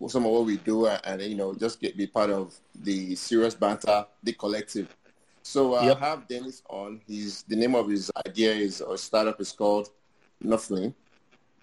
[0.07, 3.15] some of what we do and, and you know just get be part of the
[3.15, 4.95] serious banter, the collective.
[5.43, 6.01] So uh, yep.
[6.01, 7.01] I have Dennis on.
[7.07, 9.89] He's the name of his idea is or startup is called
[10.41, 10.93] Nothing.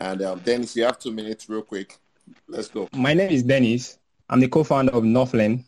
[0.01, 1.99] And um, Dennis, you have two minutes, real quick.
[2.47, 2.89] Let's go.
[2.93, 3.99] My name is Dennis.
[4.29, 5.65] I'm the co-founder of Northland.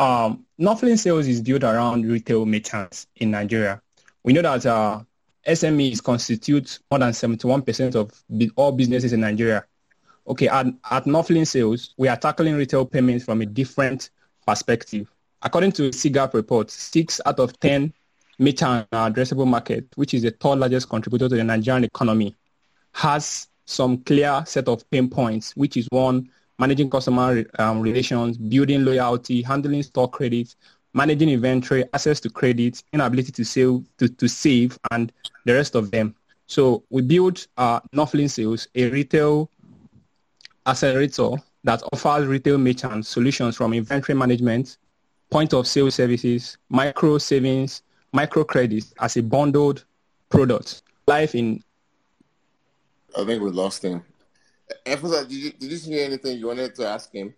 [0.00, 0.46] Um,
[0.96, 3.82] Sales is built around retail merchants in Nigeria.
[4.24, 5.02] We know that uh,
[5.46, 8.10] SMEs constitute more than 71% of
[8.56, 9.62] all businesses in Nigeria.
[10.26, 14.08] Okay, at, at Northland Sales, we are tackling retail payments from a different
[14.46, 15.12] perspective.
[15.42, 17.92] According to CGAP report, six out of 10
[18.38, 22.34] merchants merchant addressable market, which is the third largest contributor to the Nigerian economy,
[22.92, 26.30] has some clear set of pain points, which is one,
[26.60, 30.54] managing customer um, relations, building loyalty, handling store credit,
[30.92, 35.10] managing inventory, access to credit, inability to save, to, to save, and
[35.46, 36.14] the rest of them.
[36.46, 39.50] So we built uh, Northland Sales, a retail
[40.66, 41.30] accelerator
[41.64, 44.76] that offers retail merchants solutions from inventory management,
[45.30, 47.82] point of sale services, micro savings,
[48.12, 49.84] micro credits as a bundled
[50.28, 50.82] product.
[51.06, 51.62] Life in.
[53.16, 54.02] I think we lost him.
[54.86, 57.34] Efosa, did you, did you hear anything you wanted to ask him?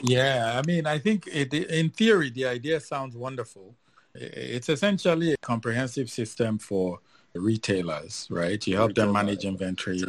[0.00, 3.74] Yeah, I mean, I think it, in theory, the idea sounds wonderful.
[4.14, 7.00] It's essentially a comprehensive system for
[7.34, 8.64] retailers, right?
[8.66, 10.02] You help them manage inventory,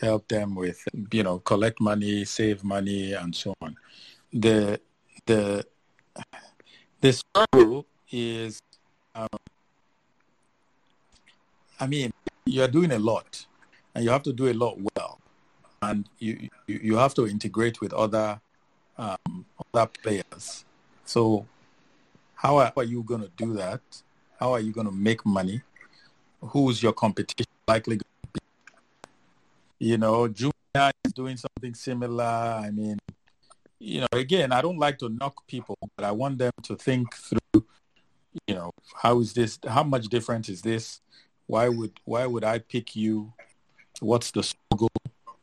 [0.00, 0.82] help them with,
[1.12, 3.76] you know, collect money, save money, and so on.
[4.32, 4.80] The
[5.26, 5.64] the
[7.00, 8.60] the struggle is,
[9.14, 9.28] um,
[11.78, 12.12] I mean,
[12.46, 13.46] you are doing a lot,
[13.94, 15.20] and you have to do a lot well,
[15.82, 18.40] and you you, you have to integrate with other
[18.98, 20.64] um, other players.
[21.04, 21.46] So,
[22.34, 23.80] how are, how are you going to do that?
[24.38, 25.62] How are you going to make money?
[26.40, 29.86] Who's your competition likely going to be?
[29.86, 32.24] You know, Jumia is doing something similar.
[32.24, 32.98] I mean,
[33.78, 37.14] you know, again, I don't like to knock people, but I want them to think
[37.14, 37.64] through,
[38.46, 41.00] you know, how is this, how much different is this?
[41.46, 43.32] Why would, why would I pick you?
[44.04, 44.90] What's the struggle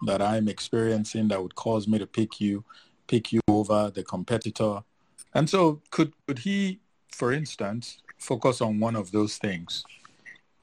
[0.05, 2.63] that I'm experiencing that would cause me to pick you,
[3.07, 4.83] pick you over the competitor?
[5.33, 6.79] And so could, could he,
[7.11, 9.83] for instance, focus on one of those things?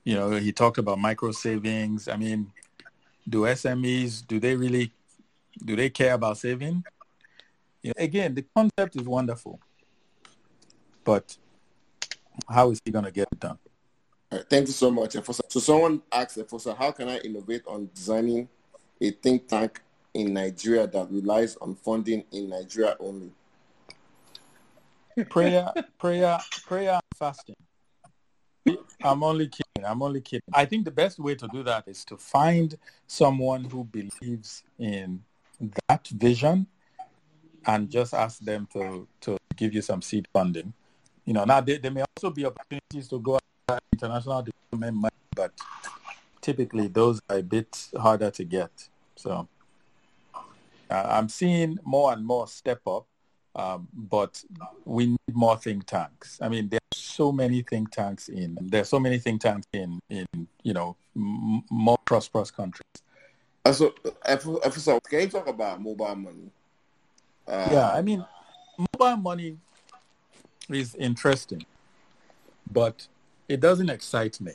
[0.05, 2.07] You know, he talked about micro savings.
[2.07, 2.53] I mean,
[3.29, 4.93] do SMEs, do they really,
[5.65, 6.85] do they care about saving?
[7.83, 9.59] You know, again, the concept is wonderful,
[11.03, 11.37] but
[12.49, 13.59] how is he going to get it done?
[14.31, 15.41] Thank you so much, Efosa.
[15.49, 18.49] So someone asked Efosa, how can I innovate on designing
[19.01, 19.81] a think tank
[20.15, 23.31] in Nigeria that relies on funding in Nigeria only?
[25.31, 27.57] Prayer, prayer, prayer, and fasting.
[29.03, 29.85] I'm only kidding.
[29.85, 30.43] I'm only kidding.
[30.53, 32.77] I think the best way to do that is to find
[33.07, 35.23] someone who believes in
[35.89, 36.67] that vision
[37.67, 40.73] and just ask them to, to give you some seed funding.
[41.25, 43.39] You know, now there, there may also be opportunities to go
[43.93, 45.53] international development money, but
[46.41, 48.89] typically those are a bit harder to get.
[49.17, 49.49] So
[50.91, 53.07] uh, I'm seeing more and more step up,
[53.55, 54.43] um, but
[54.85, 56.39] we need more think tanks.
[56.41, 59.67] I mean, there are so many think tanks in there are so many think tanks
[59.73, 60.27] in in
[60.63, 62.85] you know m- more prosperous countries.
[63.65, 63.93] Uh, so,
[64.71, 66.51] so, can you talk about mobile money?
[67.47, 68.25] Uh, yeah, I mean,
[68.79, 69.59] mobile money
[70.71, 71.67] is interesting,
[72.71, 73.09] but
[73.49, 74.53] it doesn't excite me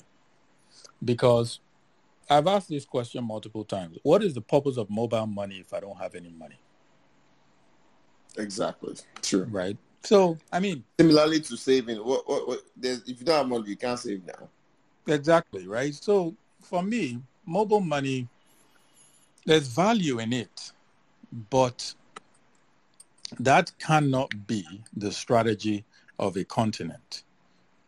[1.04, 1.60] because
[2.30, 3.98] I've asked this question multiple times.
[4.04, 6.60] What is the purpose of mobile money if I don't have any money?
[8.38, 8.96] Exactly.
[9.22, 9.46] True.
[9.50, 9.78] Right.
[10.04, 13.78] So, I mean, similarly to saving, what, what, what, if you don't have money, you
[13.78, 14.50] can't save now.
[15.08, 15.68] Exactly.
[15.68, 15.94] Right.
[15.94, 18.28] So, for me, mobile money,
[19.46, 20.72] there's value in it,
[21.50, 21.94] but
[23.40, 24.66] that cannot be
[24.96, 25.86] the strategy
[26.20, 27.24] of a continent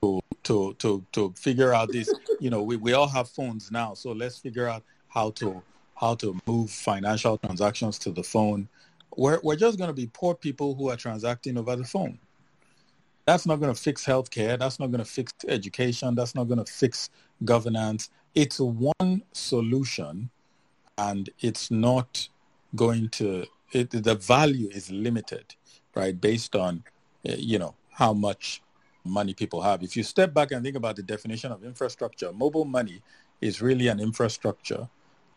[0.01, 2.13] to to to to figure out this.
[2.39, 5.61] You know, we, we all have phones now, so let's figure out how to
[5.95, 8.67] how to move financial transactions to the phone.
[9.17, 12.19] We're we're just going to be poor people who are transacting over the phone.
[13.25, 14.57] That's not going to fix healthcare.
[14.59, 16.13] That's not going to fix education.
[16.13, 17.09] That's not going to fix
[17.43, 18.09] governance.
[18.35, 20.29] It's one solution,
[20.97, 22.29] and it's not
[22.75, 23.45] going to.
[23.71, 25.55] It, the value is limited,
[25.95, 26.83] right, based on,
[27.25, 28.61] eh, you know, how much
[29.05, 29.83] money people have.
[29.83, 33.01] If you step back and think about the definition of infrastructure, mobile money
[33.41, 34.87] is really an infrastructure.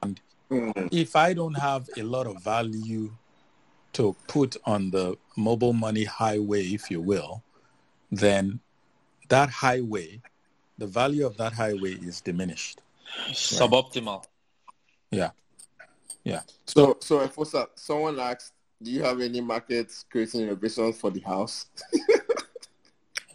[0.03, 0.89] And mm.
[0.91, 3.11] if I don't have a lot of value
[3.95, 7.43] to put on the mobile money highway, if you will,
[8.11, 8.61] then
[9.29, 10.21] that highway,
[10.79, 12.81] the value of that highway is diminished.
[13.31, 14.25] Suboptimal.
[15.11, 15.31] Yeah.
[16.25, 16.41] Yeah.
[16.67, 17.37] So, so if
[17.77, 18.53] someone asked,
[18.83, 21.67] do you have any markets creating a innovations for the house?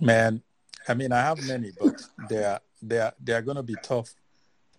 [0.06, 0.42] Man,
[0.88, 4.14] I mean, I have many, but they're they're they're going to be tough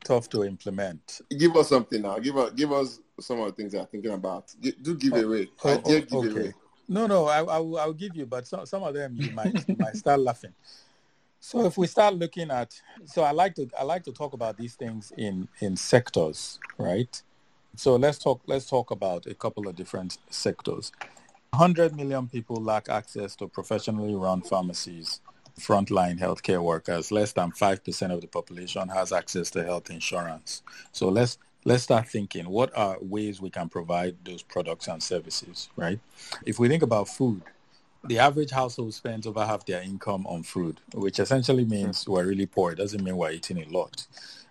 [0.05, 1.21] tough to implement.
[1.37, 2.19] Give us something now.
[2.19, 4.55] Give us give us some of the things I'm thinking about.
[4.61, 5.49] Do give oh, away.
[5.65, 6.29] Oh, oh, give okay.
[6.29, 6.55] away.
[6.87, 9.69] No, no, I, I will, I'll give you, but some, some of them you might
[9.69, 10.53] you might start laughing.
[11.41, 14.57] So if we start looking at, so I like to I like to talk about
[14.57, 17.21] these things in in sectors, right?
[17.77, 20.93] So let's talk let's talk about a couple of different sectors.
[21.55, 25.21] 100 million people lack access to professionally run pharmacies,
[25.61, 27.13] frontline healthcare workers.
[27.13, 30.63] Less than 5% of the population has access to health insurance.
[30.91, 35.69] So let's let's start thinking what are ways we can provide those products and services,
[35.77, 36.01] right?
[36.45, 37.43] If we think about food,
[38.03, 42.47] the average household spends over half their income on food, which essentially means we're really
[42.47, 42.73] poor.
[42.73, 44.07] It doesn't mean we're eating a lot.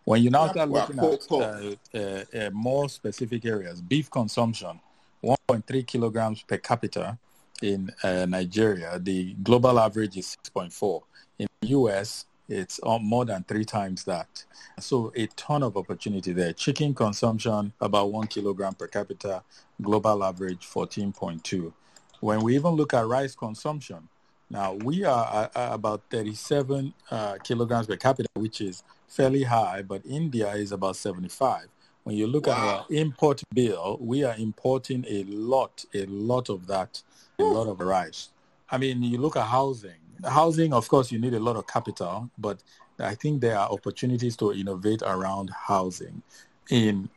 [0.06, 4.80] When you now start looking at uh, uh, uh, more specific areas, beef consumption
[5.24, 7.18] 1.3 kilograms per capita
[7.62, 9.00] in uh, Nigeria.
[9.00, 11.02] The global average is 6.4.
[11.40, 14.44] In the US, it's more than three times that.
[14.80, 16.54] So a ton of opportunity there.
[16.54, 19.44] Chicken consumption, about one kilogram per capita.
[19.82, 21.72] Global average, 14.2.
[22.20, 24.08] When we even look at rice consumption,
[24.50, 30.52] now we are about 37 uh, kilograms per capita, which is fairly high, but India
[30.52, 31.68] is about 75.
[32.04, 32.54] When you look wow.
[32.54, 37.02] at our import bill, we are importing a lot, a lot of that,
[37.40, 38.30] a lot of rice.
[38.70, 39.92] I mean, you look at housing.
[40.26, 42.64] Housing, of course, you need a lot of capital, but
[43.00, 46.22] I think there are opportunities to innovate around housing
[46.70, 47.10] in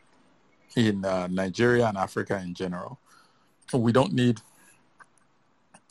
[0.76, 2.98] in uh, Nigeria and Africa in general.
[3.72, 4.40] We don't need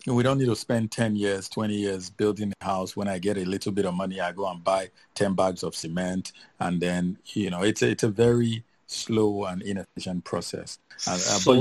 [0.07, 2.95] we don't need to spend 10 years, 20 years building a house.
[2.95, 5.75] When I get a little bit of money, I go and buy 10 bags of
[5.75, 6.31] cement.
[6.59, 10.79] And then, you know, it's a, it's a very slow and inefficient process.
[11.07, 11.17] Uh,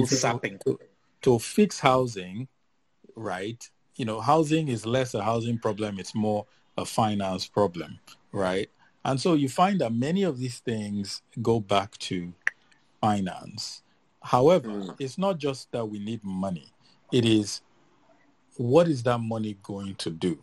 [0.07, 0.59] sapping.
[0.67, 0.79] To,
[1.23, 2.49] to fix housing,
[3.17, 3.69] right?
[3.97, 6.47] You know, housing is less a housing problem; it's more
[6.77, 7.99] a finance problem,
[8.33, 8.71] right?
[9.05, 12.33] And so you find that many of these things go back to
[13.01, 13.83] finance.
[14.23, 14.97] However, mm.
[14.99, 16.73] it's not just that we need money;
[17.13, 17.61] it is
[18.57, 20.39] what is that money going to do?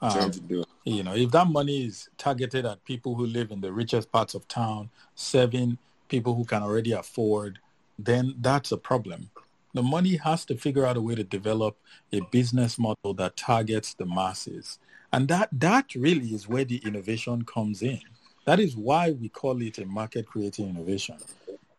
[0.00, 0.64] Um, to do.
[0.84, 4.34] You know, if that money is targeted at people who live in the richest parts
[4.34, 5.78] of town, serving
[6.14, 7.58] people who can already afford,
[7.98, 9.30] then that's a problem.
[9.72, 11.76] The money has to figure out a way to develop
[12.12, 14.78] a business model that targets the masses.
[15.12, 18.00] And that that really is where the innovation comes in.
[18.44, 21.16] That is why we call it a market creating innovation.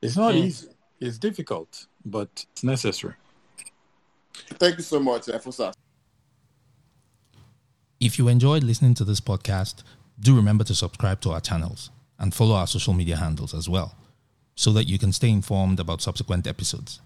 [0.01, 0.43] It's not mm.
[0.47, 0.67] easy.
[0.99, 3.15] It's difficult, but it's necessary.
[4.61, 5.73] Thank you so much, Efosa.
[8.01, 9.83] If you enjoyed listening to this podcast,
[10.19, 13.95] do remember to subscribe to our channels and follow our social media handles as well
[14.56, 17.02] so that you can stay informed about subsequent episodes.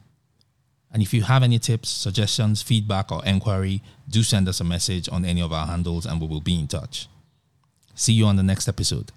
[0.92, 5.08] And if you have any tips, suggestions, feedback, or enquiry, do send us a message
[5.12, 7.08] on any of our handles and we will be in touch.
[7.94, 9.12] See you on the next episode.